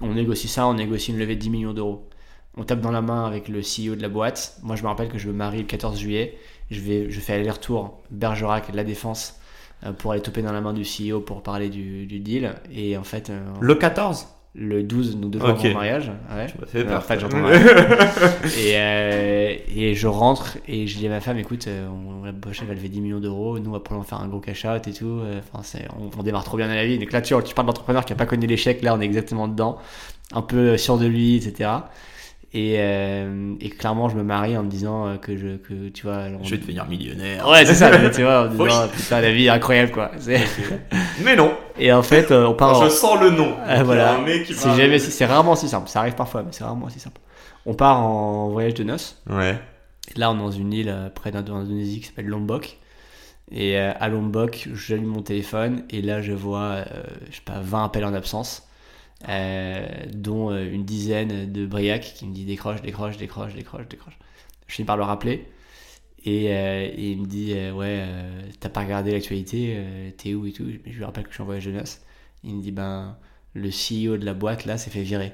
on 0.00 0.14
négocie 0.14 0.46
ça, 0.48 0.66
on 0.68 0.74
négocie 0.74 1.10
une 1.10 1.18
levée 1.18 1.34
de 1.34 1.40
10 1.40 1.50
millions 1.50 1.72
d'euros. 1.72 2.08
On 2.56 2.62
tape 2.64 2.80
dans 2.80 2.92
la 2.92 3.02
main 3.02 3.26
avec 3.26 3.48
le 3.48 3.60
CEO 3.60 3.96
de 3.96 4.02
la 4.02 4.08
boîte. 4.08 4.58
Moi, 4.62 4.76
je 4.76 4.82
me 4.82 4.88
rappelle 4.88 5.08
que 5.08 5.18
je 5.18 5.26
me 5.26 5.32
marie 5.32 5.58
le 5.58 5.64
14 5.64 5.98
juillet. 5.98 6.38
Je, 6.70 6.80
vais, 6.80 7.10
je 7.10 7.20
fais 7.20 7.34
aller-retour 7.34 8.00
Bergerac, 8.10 8.72
La 8.74 8.84
Défense, 8.84 9.38
pour 9.98 10.12
aller 10.12 10.22
toper 10.22 10.40
dans 10.42 10.52
la 10.52 10.60
main 10.62 10.72
du 10.72 10.82
CEO 10.82 11.20
pour 11.20 11.42
parler 11.42 11.68
du, 11.68 12.06
du 12.06 12.18
deal. 12.20 12.54
Et 12.72 12.96
en 12.96 13.04
fait, 13.04 13.30
Le 13.60 13.74
14 13.74 14.26
le 14.58 14.82
12, 14.82 15.16
nous 15.20 15.28
devons 15.28 15.50
Ok. 15.50 15.64
mon 15.64 15.74
mariage. 15.74 16.10
Ouais. 16.34 16.46
En 16.94 17.00
fait, 17.00 17.20
j'entends 17.20 17.46
et, 17.50 18.72
euh, 18.74 19.54
et 19.74 19.94
je 19.94 20.06
rentre 20.06 20.56
et 20.66 20.86
je 20.86 20.96
dis 20.96 21.06
à 21.06 21.10
ma 21.10 21.20
femme 21.20 21.38
écoute, 21.38 21.66
euh, 21.68 21.86
on, 21.88 22.24
la 22.24 22.30
elle 22.32 22.66
va 22.66 22.74
lever 22.74 22.88
10 22.88 23.00
millions 23.00 23.20
d'euros, 23.20 23.58
nous 23.58 23.74
après 23.74 23.94
on 23.94 23.98
va 23.98 24.04
faire 24.04 24.20
un 24.20 24.28
gros 24.28 24.40
cash 24.40 24.64
out 24.64 24.86
et 24.88 24.92
tout. 24.92 25.20
euh, 25.22 25.40
Enfin, 25.54 25.78
on, 25.98 26.10
on 26.18 26.22
démarre 26.22 26.44
trop 26.44 26.56
bien 26.56 26.68
dans 26.68 26.74
la 26.74 26.86
vie. 26.86 26.98
Donc 26.98 27.12
là, 27.12 27.20
tu, 27.20 27.34
tu 27.44 27.54
parles 27.54 27.66
d'entrepreneur 27.66 28.04
qui 28.04 28.12
a 28.12 28.16
pas 28.16 28.26
connu 28.26 28.46
l'échec, 28.46 28.82
là 28.82 28.94
on 28.94 29.00
est 29.00 29.04
exactement 29.04 29.46
dedans, 29.48 29.78
un 30.32 30.42
peu 30.42 30.76
sûr 30.78 30.96
de 30.98 31.06
lui, 31.06 31.36
etc. 31.36 31.70
Et, 32.54 32.76
euh, 32.78 33.54
et 33.60 33.68
clairement, 33.68 34.08
je 34.08 34.16
me 34.16 34.22
marie 34.22 34.56
en 34.56 34.62
me 34.62 34.70
disant 34.70 35.06
euh, 35.06 35.16
que 35.16 35.36
je, 35.36 35.56
que 35.56 35.88
tu 35.88 36.06
vois. 36.06 36.28
on- 36.40 36.44
Je 36.44 36.52
vais 36.52 36.58
devenir 36.58 36.86
millionnaire. 36.88 37.46
Ouais, 37.48 37.66
c'est 37.66 37.74
ça, 37.74 37.90
tu 38.10 38.22
vois, 38.22 38.44
en 38.44 38.46
disant 38.50 38.64
Oui. 38.64 38.70
putain, 38.96 39.20
la 39.20 39.30
vie 39.32 39.46
est 39.46 39.50
incroyable 39.50 39.90
quoi. 39.92 40.12
Mais 41.24 41.36
non, 41.36 41.52
Et 41.78 41.92
en 41.92 42.02
fait, 42.02 42.30
euh, 42.30 42.46
on 42.46 42.54
part. 42.54 42.78
en- 42.80 42.84
je 42.84 42.90
sens 42.90 43.20
le 43.20 43.30
nom. 43.30 43.54
Ah, 43.64 43.82
voilà. 43.82 44.14
C'est 44.46 44.68
jamais 44.76 44.98
rarement 45.26 45.56
si 45.56 45.68
simple. 45.68 45.88
Ça 45.88 46.00
arrive 46.00 46.14
parfois, 46.14 46.42
mais 46.42 46.52
c'est 46.52 46.64
rarement 46.64 46.88
si 46.88 46.98
simple. 47.00 47.20
On 47.66 47.74
part 47.74 48.00
en 48.00 48.48
voyage 48.50 48.74
de 48.74 48.84
noces. 48.84 49.20
Ouais. 49.28 49.58
Là, 50.16 50.30
on 50.30 50.34
est 50.36 50.38
dans 50.38 50.50
une 50.50 50.72
île 50.72 50.88
euh, 50.88 51.08
près 51.10 51.30
d'Indo- 51.32 51.52
d'Indonésie 51.52 52.00
qui 52.00 52.06
s'appelle 52.06 52.26
Lombok. 52.26 52.78
Et 53.52 53.78
euh, 53.78 53.92
à 54.00 54.08
Lombok, 54.08 54.68
j'allume 54.74 55.06
mon 55.06 55.22
téléphone 55.22 55.84
et 55.90 56.02
là, 56.02 56.20
je 56.22 56.32
vois, 56.32 56.78
je 57.30 57.36
sais 57.36 57.42
pas, 57.44 57.60
20 57.60 57.84
appels 57.84 58.04
en 58.04 58.14
absence, 58.14 58.66
euh, 59.28 59.86
dont 60.12 60.50
une 60.56 60.84
dizaine 60.84 61.52
de 61.52 61.66
Briac 61.66 62.02
qui 62.16 62.26
me 62.26 62.32
dit 62.34 62.44
décroche, 62.44 62.82
décroche, 62.82 63.16
décroche, 63.16 63.54
décroche, 63.54 63.86
décroche. 63.88 64.18
Je 64.66 64.74
finis 64.74 64.86
par 64.86 64.96
le 64.96 65.04
rappeler. 65.04 65.46
Et, 66.24 66.52
euh, 66.52 66.88
et 66.92 67.12
il 67.12 67.20
me 67.20 67.26
dit 67.26 67.52
euh, 67.54 67.72
ouais 67.72 68.00
euh, 68.00 68.42
t'as 68.58 68.68
pas 68.68 68.80
regardé 68.80 69.12
l'actualité 69.12 70.12
t'es 70.16 70.34
où 70.34 70.46
et 70.46 70.52
tout. 70.52 70.66
Je 70.84 70.96
lui 70.96 71.04
rappelle 71.04 71.24
que 71.24 71.30
je 71.30 71.34
suis 71.34 71.42
en 71.42 71.46
voyage 71.46 71.66
de 71.66 71.72
noces. 71.72 72.00
Il 72.44 72.54
me 72.56 72.62
dit 72.62 72.72
ben 72.72 73.16
le 73.54 73.70
CEO 73.70 74.16
de 74.16 74.24
la 74.24 74.34
boîte 74.34 74.64
là 74.64 74.76
s'est 74.78 74.90
fait 74.90 75.02
virer. 75.02 75.32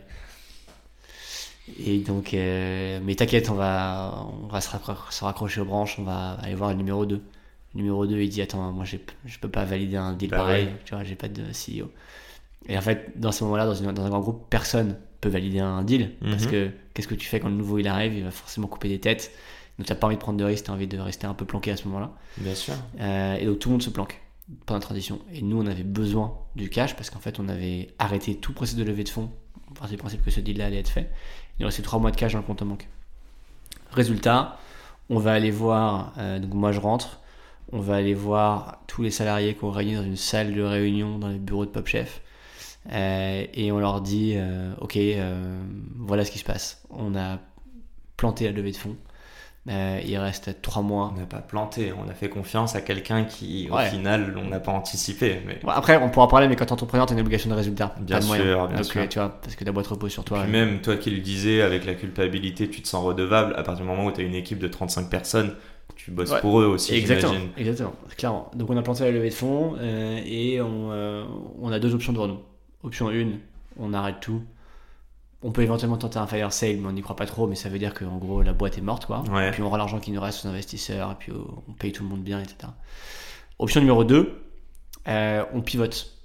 Et 1.79 1.99
donc 1.99 2.33
mais 2.33 3.15
t'inquiète 3.17 3.49
on 3.49 3.55
va 3.55 4.27
on 4.43 4.49
va 4.49 4.61
se, 4.61 4.69
raccro- 4.69 5.11
se 5.11 5.25
raccrocher 5.25 5.61
aux 5.61 5.65
branches 5.65 5.97
on 5.99 6.03
va 6.03 6.33
aller 6.43 6.55
voir 6.57 6.71
le 6.71 6.77
numéro 6.77 7.07
2 7.07 7.23
le 7.75 7.79
numéro 7.81 8.05
2 8.07 8.21
il 8.21 8.29
dit 8.29 8.43
attends 8.43 8.73
moi 8.73 8.85
je 8.85 8.97
peux 9.41 9.49
pas 9.49 9.65
valider 9.65 9.97
un 9.97 10.13
deal 10.13 10.29
Bah 10.31 10.39
pareil 10.39 10.67
ouais. 10.67 10.73
tu 10.85 10.95
vois 10.95 11.05
j'ai 11.05 11.15
pas 11.15 11.29
de 11.29 11.43
CEO 11.53 11.91
et 12.69 12.77
en 12.77 12.81
fait 12.81 13.13
dans 13.17 13.31
ce 13.33 13.45
moment 13.45 13.57
là 13.57 13.67
dans, 13.67 13.75
une- 13.75 13.93
dans 13.93 14.05
un 14.05 14.09
grand 14.11 14.21
groupe 14.21 14.47
personne 14.51 14.99
peut 15.21 15.29
valider 15.29 15.61
un 15.61 15.85
deal. 15.85 16.11
Parce 16.21 16.47
Mhm. 16.47 16.51
que 16.51 16.71
qu'est-ce 16.95 17.07
que 17.07 17.15
tu 17.15 17.29
fais 17.29 17.39
quand 17.39 17.49
le 17.49 17.55
nouveau 17.55 17.79
il 17.79 17.87
arrive 17.87 18.13
il 18.15 18.25
va 18.25 18.33
forcément 18.33 18.67
couper 18.67 18.89
des 18.89 18.99
têtes 18.99 19.31
donc 19.79 19.87
t'as 19.87 19.95
pas 19.95 20.07
envie 20.07 20.17
de 20.17 20.21
prendre 20.21 20.39
de 20.39 20.45
risques 20.45 20.67
t'as 20.67 20.73
envie 20.73 20.87
de 20.87 20.99
rester 20.99 21.27
un 21.27 21.35
peu 21.35 21.45
planqué 21.45 21.71
à 21.71 21.77
ce 21.77 21.87
moment 21.89 22.01
là 22.01 22.13
Bien 22.39 22.55
sûr. 22.55 22.75
euh, 23.01 23.35
et 23.37 23.47
donc 23.47 23.59
tout 23.59 23.69
le 23.69 23.73
monde 23.75 23.83
se 23.83 23.91
planque 23.91 24.21
pendant 24.67 24.79
la 24.79 24.83
transition. 24.85 25.21
Et 25.33 25.41
nous, 25.41 25.59
on 25.63 25.67
avait 25.67 25.85
besoin 25.85 26.37
du 26.57 26.69
cash 26.69 26.95
parce 26.95 27.09
qu'en 27.09 27.21
fait, 27.21 27.41
on 27.41 27.49
avait 27.49 27.89
arrêté 27.99 28.35
tout 28.35 28.53
processus 28.53 28.79
de 28.79 28.85
levée 28.85 29.05
de 29.05 29.09
fonds. 29.09 29.31
On 29.71 29.73
partait 29.75 29.93
du 29.93 29.97
principe 29.99 30.23
que 30.23 30.31
ce 30.31 30.41
deal-là 30.41 30.67
allait 30.67 30.81
être 30.81 30.91
fait. 30.91 31.11
Il 31.59 31.65
restait 31.65 31.81
trois 31.83 31.99
mois 32.01 32.11
de 32.11 32.17
cash 32.17 32.33
dans 32.33 32.41
le 32.41 32.45
compte 32.45 32.61
en 32.61 32.67
banque. 32.67 32.87
Résultat, 33.93 34.59
on 35.11 35.19
va 35.19 35.33
aller 35.33 35.51
voir, 35.51 36.13
euh, 36.19 36.39
donc 36.39 36.53
moi 36.55 36.73
je 36.73 36.81
rentre, 36.81 37.21
on 37.73 37.79
va 37.81 37.97
aller 37.97 38.15
voir 38.15 38.83
tous 38.87 39.03
les 39.03 39.11
salariés 39.11 39.55
qui 39.55 39.65
ont 39.65 39.71
réuni 39.71 39.95
dans 39.95 40.03
une 40.05 40.17
salle 40.17 40.53
de 40.55 40.63
réunion 40.63 41.19
dans 41.19 41.29
les 41.29 41.39
bureaux 41.39 41.65
de 41.65 41.71
Pop 41.71 41.87
Chef. 41.87 42.21
Euh, 42.93 43.47
et 43.55 43.71
on 43.73 43.79
leur 43.79 44.01
dit, 44.01 44.33
euh, 44.37 44.75
ok, 44.81 44.97
euh, 44.97 45.63
voilà 45.97 46.25
ce 46.25 46.31
qui 46.31 46.39
se 46.39 46.45
passe. 46.45 46.83
On 46.91 47.15
a 47.15 47.39
planté 48.17 48.45
la 48.45 48.53
levée 48.53 48.73
de 48.73 48.77
fonds. 48.77 48.97
Euh, 49.69 50.01
il 50.05 50.17
reste 50.19 50.61
trois 50.61 50.83
mois 50.83 51.13
On 51.15 51.21
n'a 51.21 51.25
pas 51.27 51.39
planté, 51.39 51.93
on 51.97 52.11
a 52.11 52.15
fait 52.15 52.29
confiance 52.29 52.75
à 52.75 52.81
quelqu'un 52.81 53.23
qui, 53.23 53.69
au 53.71 53.77
Ouais. 53.77 53.89
final, 53.91 54.35
on 54.37 54.49
n'a 54.49 54.59
pas 54.59 54.73
anticipé. 54.73 55.41
Mais 55.47 55.61
Bon, 55.63 55.69
après, 55.71 55.97
on 55.99 56.11
pourra 56.11 56.27
parler, 56.27 56.49
mais 56.49 56.57
quand 56.57 56.73
entrepreneur, 56.73 57.07
t'as 57.07 57.15
une 57.15 57.21
obligation 57.21 57.49
de 57.49 57.55
résultat. 57.55 57.95
Bien 58.01 58.21
sûr, 58.21 58.67
bien 58.67 58.77
Donc, 58.79 58.85
sûr. 58.85 59.01
euh, 59.03 59.07
tu 59.07 59.21
vois, 59.21 59.29
parce 59.41 59.55
que 59.55 59.65
la 59.65 59.71
boîte 59.71 59.87
repose 59.87 60.11
sur 60.11 60.25
toi. 60.25 60.43
Puis 60.43 60.51
même 60.51 60.81
toi 60.81 60.97
qui 60.97 61.11
le 61.11 61.21
disais, 61.21 61.63
avec 61.63 61.85
la 61.85 61.95
culpabilité, 61.95 62.69
tu 62.69 62.83
te 62.83 62.89
sens 62.89 63.05
redevable. 63.05 63.53
À 63.57 63.63
partir 63.63 63.85
du 63.85 63.91
moment 63.91 64.07
où 64.07 64.11
tu 64.11 64.21
as 64.21 64.25
une 64.25 64.35
équipe 64.35 64.59
de 64.59 64.67
35 64.67 65.09
personnes, 65.09 65.55
tu 65.95 66.11
bosses 66.11 66.33
Ouais. 66.33 66.41
pour 66.41 66.61
eux 66.61 66.67
aussi, 66.67 66.95
Exactement, 66.97 67.35
exactement, 67.57 67.93
clairement. 68.17 68.51
Donc 68.57 68.69
on 68.69 68.77
a 68.77 68.83
planté 68.83 69.05
la 69.05 69.13
levée 69.13 69.29
de 69.29 69.35
fonds 69.35 69.77
euh, 69.79 70.21
et 70.27 70.61
on, 70.61 70.91
euh, 70.91 71.25
on 71.61 71.71
a 71.71 71.79
deux 71.79 71.95
options 71.95 72.13
devant 72.13 72.27
nous. 72.27 72.41
Option 72.83 73.11
1, 73.11 73.27
on 73.79 73.95
arrête 73.95 74.19
tout. 74.21 74.43
On 75.45 75.51
peut 75.53 75.63
éventuellement 75.63 75.97
tenter 75.97 76.19
un 76.19 76.27
fire 76.27 76.53
sale, 76.53 76.77
mais 76.77 76.87
on 76.89 76.93
n'y 76.93 77.03
croit 77.03 77.17
pas 77.17 77.27
trop, 77.27 77.47
mais 77.47 77.57
ça 77.57 77.69
veut 77.69 77.79
dire 77.79 77.95
qu'en 77.95 78.19
gros 78.19 78.43
la 78.43 78.53
boîte 78.53 78.79
est 78.79 78.83
morte, 78.83 79.07
quoi. 79.07 79.23
Ouais. 79.31 79.49
Et 79.49 79.51
puis 79.51 79.63
on 79.63 79.69
rend 79.71 79.77
l'argent 79.77 79.99
qui 79.99 80.13
nous 80.13 80.21
reste 80.21 80.45
aux 80.45 80.49
investisseurs, 80.49 81.11
et 81.11 81.15
puis 81.17 81.33
euh, 81.33 81.39
on 81.69 81.73
paye 81.73 81.91
tout 81.93 82.03
le 82.05 82.09
monde 82.09 82.23
bien, 82.23 82.41
etc. 82.41 82.71
Option 83.59 83.81
numéro 83.81 84.05
2, 84.05 84.41
on 85.07 85.61
pivote. 85.65 86.19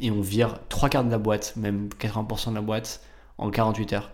Et 0.00 0.10
on 0.10 0.22
vire 0.22 0.58
trois 0.70 0.88
quarts 0.88 1.04
de 1.04 1.10
la 1.10 1.18
boîte, 1.18 1.54
même 1.56 1.88
80% 2.00 2.50
de 2.50 2.54
la 2.54 2.62
boîte, 2.62 3.02
en 3.36 3.50
48 3.50 3.92
heures. 3.92 4.10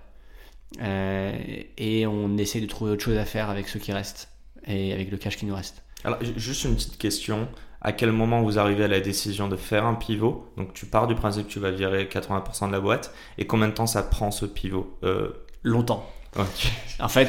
Euh, 0.80 1.32
et 1.76 2.06
on 2.06 2.36
essaie 2.36 2.60
de 2.60 2.66
trouver 2.66 2.90
autre 2.92 3.04
chose 3.04 3.16
à 3.16 3.24
faire 3.24 3.48
avec 3.50 3.68
ce 3.68 3.78
qui 3.78 3.92
reste, 3.92 4.28
et 4.66 4.92
avec 4.92 5.10
le 5.10 5.16
cash 5.16 5.36
qui 5.36 5.46
nous 5.46 5.54
reste. 5.54 5.82
Alors, 6.04 6.22
ju- 6.22 6.32
juste 6.36 6.64
une 6.64 6.74
petite 6.74 6.98
question. 6.98 7.46
À 7.84 7.92
quel 7.92 8.12
moment 8.12 8.42
vous 8.42 8.58
arrivez 8.58 8.84
à 8.84 8.88
la 8.88 9.00
décision 9.00 9.48
de 9.48 9.56
faire 9.56 9.84
un 9.84 9.94
pivot 9.94 10.46
Donc, 10.56 10.72
tu 10.72 10.86
pars 10.86 11.06
du 11.08 11.14
principe 11.16 11.48
que 11.48 11.52
tu 11.52 11.58
vas 11.58 11.70
virer 11.72 12.04
80% 12.06 12.68
de 12.68 12.72
la 12.72 12.80
boîte. 12.80 13.12
Et 13.38 13.46
combien 13.46 13.66
de 13.68 13.74
temps 13.74 13.86
ça 13.88 14.02
prend 14.04 14.30
ce 14.30 14.46
pivot 14.46 14.96
Euh, 15.02 15.28
Longtemps. 15.64 16.08
En 17.00 17.08
fait, 17.08 17.28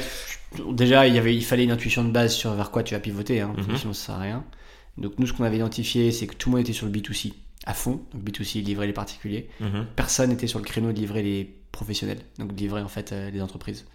déjà, 0.71 1.07
il, 1.07 1.15
y 1.15 1.17
avait, 1.17 1.35
il 1.35 1.43
fallait 1.43 1.63
une 1.63 1.71
intuition 1.71 2.03
de 2.05 2.11
base 2.11 2.33
sur 2.33 2.53
vers 2.53 2.71
quoi 2.71 2.83
tu 2.83 2.93
vas 2.93 2.99
pivoter, 2.99 3.41
hein, 3.41 3.53
Mhm. 3.57 3.77
sinon 3.77 3.93
ça 3.93 4.05
sert 4.07 4.15
à 4.15 4.19
rien. 4.19 4.43
Donc 4.97 5.13
nous, 5.17 5.25
ce 5.27 5.33
qu'on 5.33 5.43
avait 5.43 5.55
identifié, 5.57 6.11
c'est 6.11 6.27
que 6.27 6.35
tout 6.35 6.49
le 6.49 6.55
monde 6.57 6.61
était 6.61 6.73
sur 6.73 6.85
le 6.85 6.91
B2C 6.91 7.33
à 7.65 7.73
fond. 7.73 8.01
Donc 8.13 8.23
B2C, 8.23 8.61
livrer 8.61 8.85
les 8.87 8.93
particuliers. 8.93 9.49
Mhm. 9.59 9.87
Personne 9.95 10.29
n'était 10.29 10.47
sur 10.47 10.59
le 10.59 10.65
créneau 10.65 10.91
de 10.91 10.97
livrer 10.97 11.23
les 11.23 11.53
professionnels, 11.71 12.19
donc 12.37 12.53
de 12.53 12.59
livrer 12.59 12.81
en 12.81 12.87
fait 12.87 13.11
euh, 13.11 13.31
les 13.31 13.41
entreprises. 13.41 13.85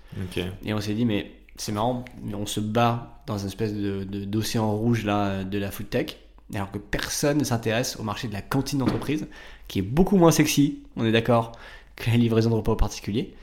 Et 0.65 0.75
on 0.75 0.81
s'est 0.81 0.95
dit, 0.95 1.05
mais 1.05 1.31
c'est 1.57 1.71
marrant, 1.73 2.05
mais 2.23 2.35
on 2.35 2.47
se 2.47 2.59
bat 2.61 3.23
dans 3.27 3.38
une 3.38 3.47
espèce 3.47 3.73
de, 3.75 4.03
d'océan 4.25 4.73
rouge 4.77 5.05
là, 5.05 5.45
de 5.45 5.59
la 5.59 5.71
food 5.71 5.88
tech, 5.91 6.17
alors 6.55 6.71
que 6.71 6.78
personne 6.78 7.38
ne 7.38 7.45
s'intéresse 7.45 7.97
au 7.99 8.02
marché 8.02 8.28
de 8.28 8.33
la 8.33 8.43
cantine 8.43 8.78
d'entreprise, 8.78 9.26
qui 9.69 9.81
est 9.81 9.83
beaucoup 9.83 10.17
moins 10.17 10.31
sexy, 10.31 10.78
on 10.97 11.05
est 11.05 11.12
d'accord, 11.12 11.52
que 11.97 12.11
la 12.11 12.17
livraison 12.17 12.50
de 12.50 12.55
repas 12.55 12.73
aux 12.73 12.76
particuliers. 12.76 13.35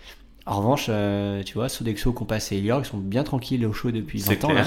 En 0.48 0.58
revanche, 0.60 0.86
euh, 0.90 1.42
tu 1.44 1.56
vois, 1.56 1.70
Sodexo, 1.70 2.14
Compass 2.14 2.52
et 2.52 2.58
Elior, 2.58 2.80
ils 2.80 2.86
sont 2.86 2.98
bien 3.00 3.24
tranquilles 3.24 3.66
au 3.66 3.74
chaud 3.74 3.92
depuis 3.92 4.20
20 4.20 4.26
C'est 4.26 4.46
ans. 4.46 4.52
là. 4.54 4.64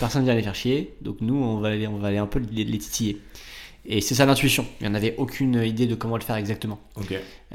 Personne 0.00 0.24
vient 0.24 0.34
les 0.34 0.42
faire 0.42 0.54
chier, 0.54 0.94
donc 1.02 1.18
nous, 1.20 1.34
on 1.36 1.58
va 1.60 1.68
aller, 1.68 1.86
on 1.86 1.98
va 1.98 2.08
aller 2.08 2.18
un 2.18 2.26
peu 2.26 2.40
les, 2.52 2.64
les 2.64 2.78
titiller. 2.78 3.20
Et 3.86 4.00
c'est 4.00 4.14
ça 4.14 4.26
l'intuition. 4.26 4.66
Il 4.80 4.86
n'y 4.86 4.90
en 4.92 4.94
avait 4.94 5.14
aucune 5.16 5.54
idée 5.62 5.86
de 5.86 5.94
comment 5.94 6.16
le 6.16 6.22
faire 6.22 6.36
exactement. 6.36 6.78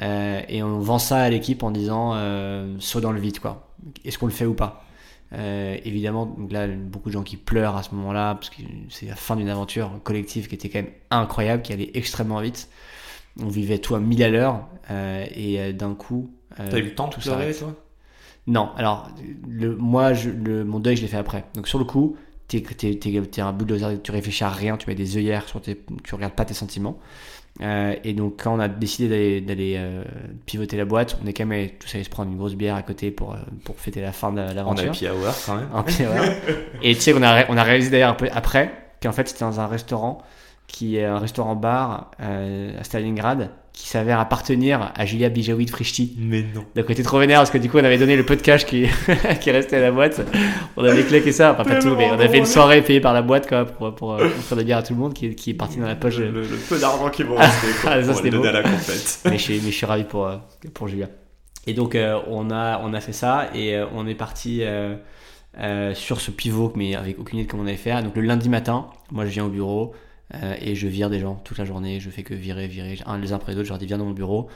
Euh, 0.01 0.41
et 0.49 0.63
on 0.63 0.79
vend 0.79 0.99
ça 0.99 1.17
à 1.17 1.29
l'équipe 1.29 1.61
en 1.63 1.69
disant 1.71 2.13
euh, 2.15 2.75
saut 2.79 2.99
dans 2.99 3.11
le 3.11 3.19
vide 3.19 3.39
quoi. 3.39 3.67
Est-ce 4.03 4.17
qu'on 4.17 4.25
le 4.25 4.31
fait 4.31 4.45
ou 4.45 4.55
pas? 4.55 4.83
Euh, 5.35 5.77
Évidemment, 5.83 6.25
donc 6.25 6.51
là 6.51 6.67
beaucoup 6.67 7.09
de 7.09 7.13
gens 7.13 7.23
qui 7.23 7.37
pleurent 7.37 7.75
à 7.77 7.83
ce 7.83 7.93
moment-là 7.95 8.35
parce 8.35 8.49
que 8.49 8.61
c'est 8.89 9.07
la 9.07 9.15
fin 9.15 9.35
d'une 9.35 9.49
aventure 9.49 9.91
collective 10.03 10.47
qui 10.47 10.55
était 10.55 10.69
quand 10.69 10.79
même 10.79 10.91
incroyable, 11.11 11.61
qui 11.61 11.73
allait 11.73 11.91
extrêmement 11.93 12.39
vite. 12.41 12.69
On 13.41 13.47
vivait 13.47 13.79
tout 13.79 13.95
à 13.95 13.99
1000 13.99 14.23
à 14.23 14.29
l'heure 14.29 14.67
euh, 14.91 15.25
et 15.35 15.59
euh, 15.59 15.73
d'un 15.73 15.93
coup. 15.93 16.31
euh, 16.59 16.67
T'as 16.69 16.77
eu 16.77 16.83
le 16.83 16.95
temps 16.95 17.07
de 17.09 17.13
tout 17.15 17.19
pleurer, 17.21 17.53
toi? 17.53 17.75
Non, 18.47 18.69
alors 18.77 19.09
le, 19.47 19.75
moi 19.75 20.13
je, 20.13 20.29
le, 20.29 20.63
mon 20.63 20.79
deuil 20.79 20.95
je 20.95 21.01
l'ai 21.01 21.07
fait 21.07 21.17
après. 21.17 21.45
Donc 21.55 21.67
sur 21.67 21.79
le 21.79 21.85
coup, 21.85 22.15
t'es 22.47 22.61
t'es 22.61 23.41
un 23.41 23.51
bulldozer, 23.53 24.01
tu 24.03 24.11
réfléchis 24.11 24.43
à 24.43 24.49
rien, 24.49 24.77
tu 24.77 24.87
mets 24.87 24.95
des 24.95 25.17
œillères 25.17 25.47
sur 25.49 25.59
tes, 25.61 25.81
tu 26.03 26.15
regardes 26.15 26.33
pas 26.35 26.45
tes 26.45 26.53
sentiments. 26.53 26.97
Euh, 27.61 27.95
et 28.03 28.13
donc 28.13 28.43
quand 28.43 28.53
on 28.55 28.59
a 28.59 28.67
décidé 28.67 29.39
d'aller- 29.39 29.75
euh, 29.77 30.03
pivoter 30.45 30.75
la 30.75 30.83
boîte, 30.83 31.17
on 31.23 31.27
est 31.27 31.31
quand 31.33 31.45
même 31.45 31.57
allé 31.57 31.69
tous 31.79 31.95
allés 31.95 32.03
se 32.03 32.09
prendre 32.09 32.29
une 32.31 32.37
grosse 32.37 32.55
bière 32.55 32.75
à 32.75 32.81
côté 32.81 33.11
pour, 33.11 33.33
euh, 33.33 33.37
pour 33.63 33.77
fêter 33.79 34.01
la 34.01 34.11
fin 34.11 34.33
de 34.33 34.41
En 34.41 34.53
l'aventure. 34.53 34.89
happy 34.89 35.07
hour, 35.07 35.33
quand 35.45 35.55
même. 35.55 35.67
En 35.73 35.79
happy 35.79 36.03
hour. 36.03 36.15
et 36.81 36.93
tu 36.95 36.99
sais 37.01 37.13
qu'on 37.13 37.23
a, 37.23 37.45
on 37.49 37.55
a 37.55 37.63
réalisé 37.63 37.91
d'ailleurs 37.91 38.09
un 38.11 38.15
peu 38.15 38.27
après 38.33 38.73
qu'en 39.01 39.13
fait 39.13 39.27
c'était 39.29 39.45
dans 39.45 39.59
un 39.61 39.67
restaurant 39.67 40.21
qui 40.67 40.97
est 40.97 41.05
un 41.05 41.19
restaurant 41.19 41.55
bar 41.55 42.11
euh, 42.21 42.77
à 42.77 42.83
Stalingrad 42.83 43.49
qui 43.75 43.89
s'avère 43.89 44.19
appartenir 44.21 44.91
à 44.95 45.05
Julia 45.05 45.27
Bijawi 45.29 45.65
de 45.65 45.69
Frischti. 45.69 46.15
Mais 46.17 46.41
non. 46.55 46.63
Donc 46.75 46.85
on 46.87 46.91
était 46.91 47.03
trop 47.03 47.19
vénère 47.19 47.39
parce 47.39 47.51
que 47.51 47.57
du 47.57 47.69
coup 47.69 47.77
on 47.77 47.83
avait 47.83 47.97
donné 47.97 48.15
le 48.15 48.25
peu 48.25 48.35
de 48.37 48.41
cash 48.41 48.65
qui, 48.65 48.87
qui 49.41 49.51
restait 49.51 49.75
à 49.75 49.81
la 49.81 49.91
boîte. 49.91 50.21
On 50.77 50.83
avait 50.85 51.03
claqué 51.03 51.31
ça, 51.33 51.51
enfin 51.53 51.63
pas 51.65 51.79
tout, 51.79 51.93
mais 51.95 52.09
on 52.09 52.19
a 52.19 52.27
fait 52.29 52.37
une 52.37 52.45
soirée 52.45 52.81
payée 52.81 53.01
par 53.01 53.13
la 53.13 53.21
boîte 53.21 53.47
quoi, 53.49 53.65
pour, 53.65 53.93
pour, 53.93 54.13
euh, 54.13 54.25
offrir 54.25 54.57
des 54.57 54.63
bières 54.63 54.77
à 54.77 54.83
tout 54.83 54.93
le 54.93 54.99
monde 54.99 55.13
qui, 55.13 55.35
qui 55.35 55.49
est 55.51 55.53
parti 55.55 55.77
dans 55.77 55.87
la 55.87 55.95
poche. 55.95 56.17
Le, 56.17 56.31
le- 56.31 56.41
le 56.41 56.57
peu 56.69 56.79
d'argent 56.79 57.09
qui 57.09 57.23
vont 57.23 57.35
rester 57.37 57.67
quoi, 57.81 57.91
Ah, 57.91 58.01
ça, 58.01 58.07
pour 58.07 58.15
c'était 58.15 58.29
le 58.31 58.37
donner 58.37 58.51
beau. 58.51 58.57
à 58.57 58.61
la 58.61 58.63
compète. 58.63 59.19
mais, 59.25 59.37
je 59.37 59.43
suis, 59.43 59.55
mais 59.63 59.71
je 59.71 59.75
suis 59.75 59.85
ravi 59.85 60.03
pour, 60.05 60.25
euh, 60.27 60.37
pour 60.73 60.87
Julia. 60.87 61.07
Et 61.67 61.73
donc 61.73 61.95
euh, 61.95 62.17
on, 62.27 62.51
a, 62.51 62.79
on 62.83 62.93
a 62.93 63.01
fait 63.01 63.11
ça 63.13 63.49
et 63.53 63.75
euh, 63.75 63.85
on 63.93 64.07
est 64.07 64.15
parti 64.15 64.59
euh, 64.63 64.95
sur 65.93 66.21
ce 66.21 66.31
pivot 66.31 66.71
mais 66.75 66.95
avec 66.95 67.19
aucune 67.19 67.39
idée 67.39 67.45
de 67.47 67.51
comment 67.51 67.63
on 67.63 67.67
allait 67.67 67.75
faire. 67.75 68.01
Donc 68.03 68.15
le 68.15 68.21
lundi 68.21 68.49
matin, 68.49 68.87
moi 69.11 69.25
je 69.25 69.31
viens 69.31 69.45
au 69.45 69.49
bureau 69.49 69.93
euh, 70.33 70.55
et 70.59 70.75
je 70.75 70.87
vire 70.87 71.09
des 71.09 71.19
gens 71.19 71.35
toute 71.35 71.57
la 71.57 71.65
journée. 71.65 71.99
Je 71.99 72.09
fais 72.09 72.23
que 72.23 72.33
virer, 72.33 72.67
virer, 72.67 72.97
un 73.05 73.17
les 73.17 73.31
uns 73.31 73.35
après 73.35 73.51
les 73.53 73.57
autres. 73.59 73.65
Je 73.67 73.71
leur 73.71 73.79
dis 73.79 73.85
viens 73.85 73.97
dans 73.97 74.05
mon 74.05 74.11
bureau. 74.11 74.49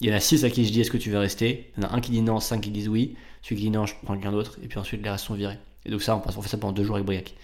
Il 0.00 0.08
y 0.08 0.12
en 0.12 0.16
a 0.16 0.20
six 0.20 0.44
à 0.44 0.50
qui 0.50 0.66
je 0.66 0.72
dis 0.72 0.80
est-ce 0.80 0.90
que 0.90 0.96
tu 0.98 1.10
veux 1.10 1.18
rester? 1.18 1.72
Il 1.76 1.82
y 1.82 1.86
en 1.86 1.90
a 1.90 1.94
un 1.94 2.00
qui 2.00 2.10
dit 2.10 2.20
non, 2.22 2.40
cinq 2.40 2.62
qui 2.62 2.70
disent 2.70 2.88
oui. 2.88 3.16
Celui 3.42 3.56
qui 3.56 3.62
dit 3.62 3.70
non, 3.70 3.86
je 3.86 3.94
prends 4.02 4.14
quelqu'un 4.14 4.32
d'autre. 4.32 4.58
Et 4.62 4.68
puis 4.68 4.78
ensuite 4.78 5.02
les 5.02 5.10
restes 5.10 5.24
sont 5.26 5.34
virés. 5.34 5.58
Et 5.86 5.90
donc 5.90 6.02
ça, 6.02 6.16
on, 6.16 6.20
passe, 6.20 6.36
on 6.36 6.42
fait 6.42 6.48
ça 6.48 6.58
pendant 6.58 6.72
deux 6.72 6.84
jours 6.84 6.96
avec 6.96 7.06
Briac. 7.06 7.34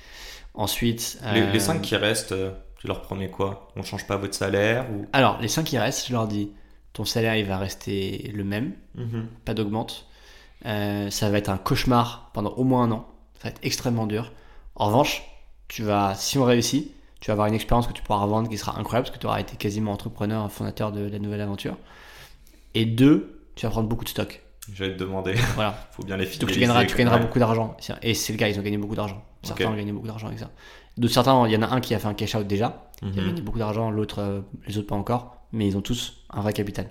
Ensuite, 0.54 1.18
Les, 1.32 1.42
euh, 1.42 1.52
les 1.52 1.60
cinq 1.60 1.80
qui 1.80 1.94
restent, 1.96 2.32
euh, 2.32 2.50
tu 2.78 2.87
leur 2.87 3.02
promets 3.02 3.28
quoi? 3.30 3.68
On 3.76 3.82
change 3.82 4.06
pas 4.06 4.16
votre 4.16 4.34
salaire 4.34 4.87
ou? 4.90 5.06
Alors 5.12 5.40
les 5.40 5.49
cinq 5.49 5.64
qui 5.64 5.78
restent, 5.78 6.08
je 6.08 6.12
leur 6.12 6.26
dis 6.26 6.50
ton 6.92 7.04
salaire 7.04 7.37
il 7.37 7.44
va 7.44 7.56
rester 7.58 8.30
le 8.34 8.44
même. 8.44 8.72
pas 9.44 9.54
d'augmente. 9.54 10.06
Euh, 10.66 11.08
ça 11.10 11.30
va 11.30 11.38
être 11.38 11.49
un 11.49 11.56
cauchemar 11.56 12.30
pendant 12.34 12.50
au 12.50 12.64
moins 12.64 12.82
un 12.84 12.90
an. 12.92 13.06
Ça 13.38 13.44
va 13.44 13.50
être 13.50 13.60
extrêmement 13.62 14.06
dur. 14.06 14.32
En 14.75 14.87
revanche, 14.87 15.22
tu 15.68 15.82
vas, 15.82 16.14
si 16.16 16.37
on 16.37 16.44
réussit, 16.44 16.90
tu 17.21 17.29
vas 17.29 17.33
avoir 17.33 17.47
une 17.49 17.55
expérience 17.55 17.87
que 17.87 17.93
tu 17.93 18.03
pourras 18.03 18.21
revendre 18.21 18.49
qui 18.49 18.57
sera 18.59 18.79
incroyable 18.79 19.07
parce 19.07 19.17
que 19.17 19.21
tu 19.21 19.27
auras 19.27 19.41
été 19.41 19.57
quasiment 19.57 19.93
entrepreneur, 19.93 20.50
fondateur 20.50 20.91
de 20.93 21.07
la 21.09 21.19
nouvelle 21.19 21.41
aventure. 21.43 21.77
Et 22.75 22.87
deux, 22.87 23.41
tu 23.57 23.67
vas 23.67 23.71
prendre 23.71 23.89
beaucoup 23.89 24.05
de 24.05 24.09
stock. 24.11 24.43
Je 24.73 24.85
vais 24.85 24.95
te 24.95 24.99
demander. 24.99 25.35
Voilà. 25.55 25.73
Faut 25.93 26.03
bien 26.03 26.17
les 26.17 26.25
Donc 26.39 26.50
tu 26.50 26.61
gagneras, 26.61 26.85
tu 26.85 26.97
gagneras 26.97 27.19
beaucoup 27.19 27.39
d'argent. 27.39 27.77
Et 28.03 28.15
c'est 28.15 28.33
le 28.33 28.39
cas, 28.39 28.49
ils 28.49 28.59
ont 28.59 28.62
gagné 28.62 28.79
beaucoup 28.79 28.95
d'argent. 28.95 29.23
Certains 29.43 29.67
ont 29.69 29.77
gagné 29.77 29.93
beaucoup 29.93 30.07
d'argent 30.07 30.29
avec 30.29 30.39
ça. 30.39 30.50
De 30.97 31.09
certains, 31.09 31.47
il 31.47 31.53
y 31.53 31.57
en 31.57 31.62
a 31.62 31.69
un 31.69 31.81
qui 31.81 31.95
a 31.95 31.99
fait 31.99 32.09
un 32.09 32.15
cash 32.15 32.35
out 32.35 32.47
déjà. 32.47 32.91
Il 33.03 33.09
a 33.09 33.23
Mhm. 33.23 33.29
gagné 33.29 33.41
beaucoup 33.43 33.59
d'argent, 33.59 33.91
l'autre, 33.91 34.19
euh, 34.21 34.41
les 34.67 34.77
autres 34.79 34.89
pas 34.89 34.97
encore. 34.97 35.37
Mais 35.53 35.67
ils 35.67 35.77
ont 35.77 35.81
tous 35.83 36.23
un 36.31 36.43
vrai 36.43 36.53
capital. 36.53 36.91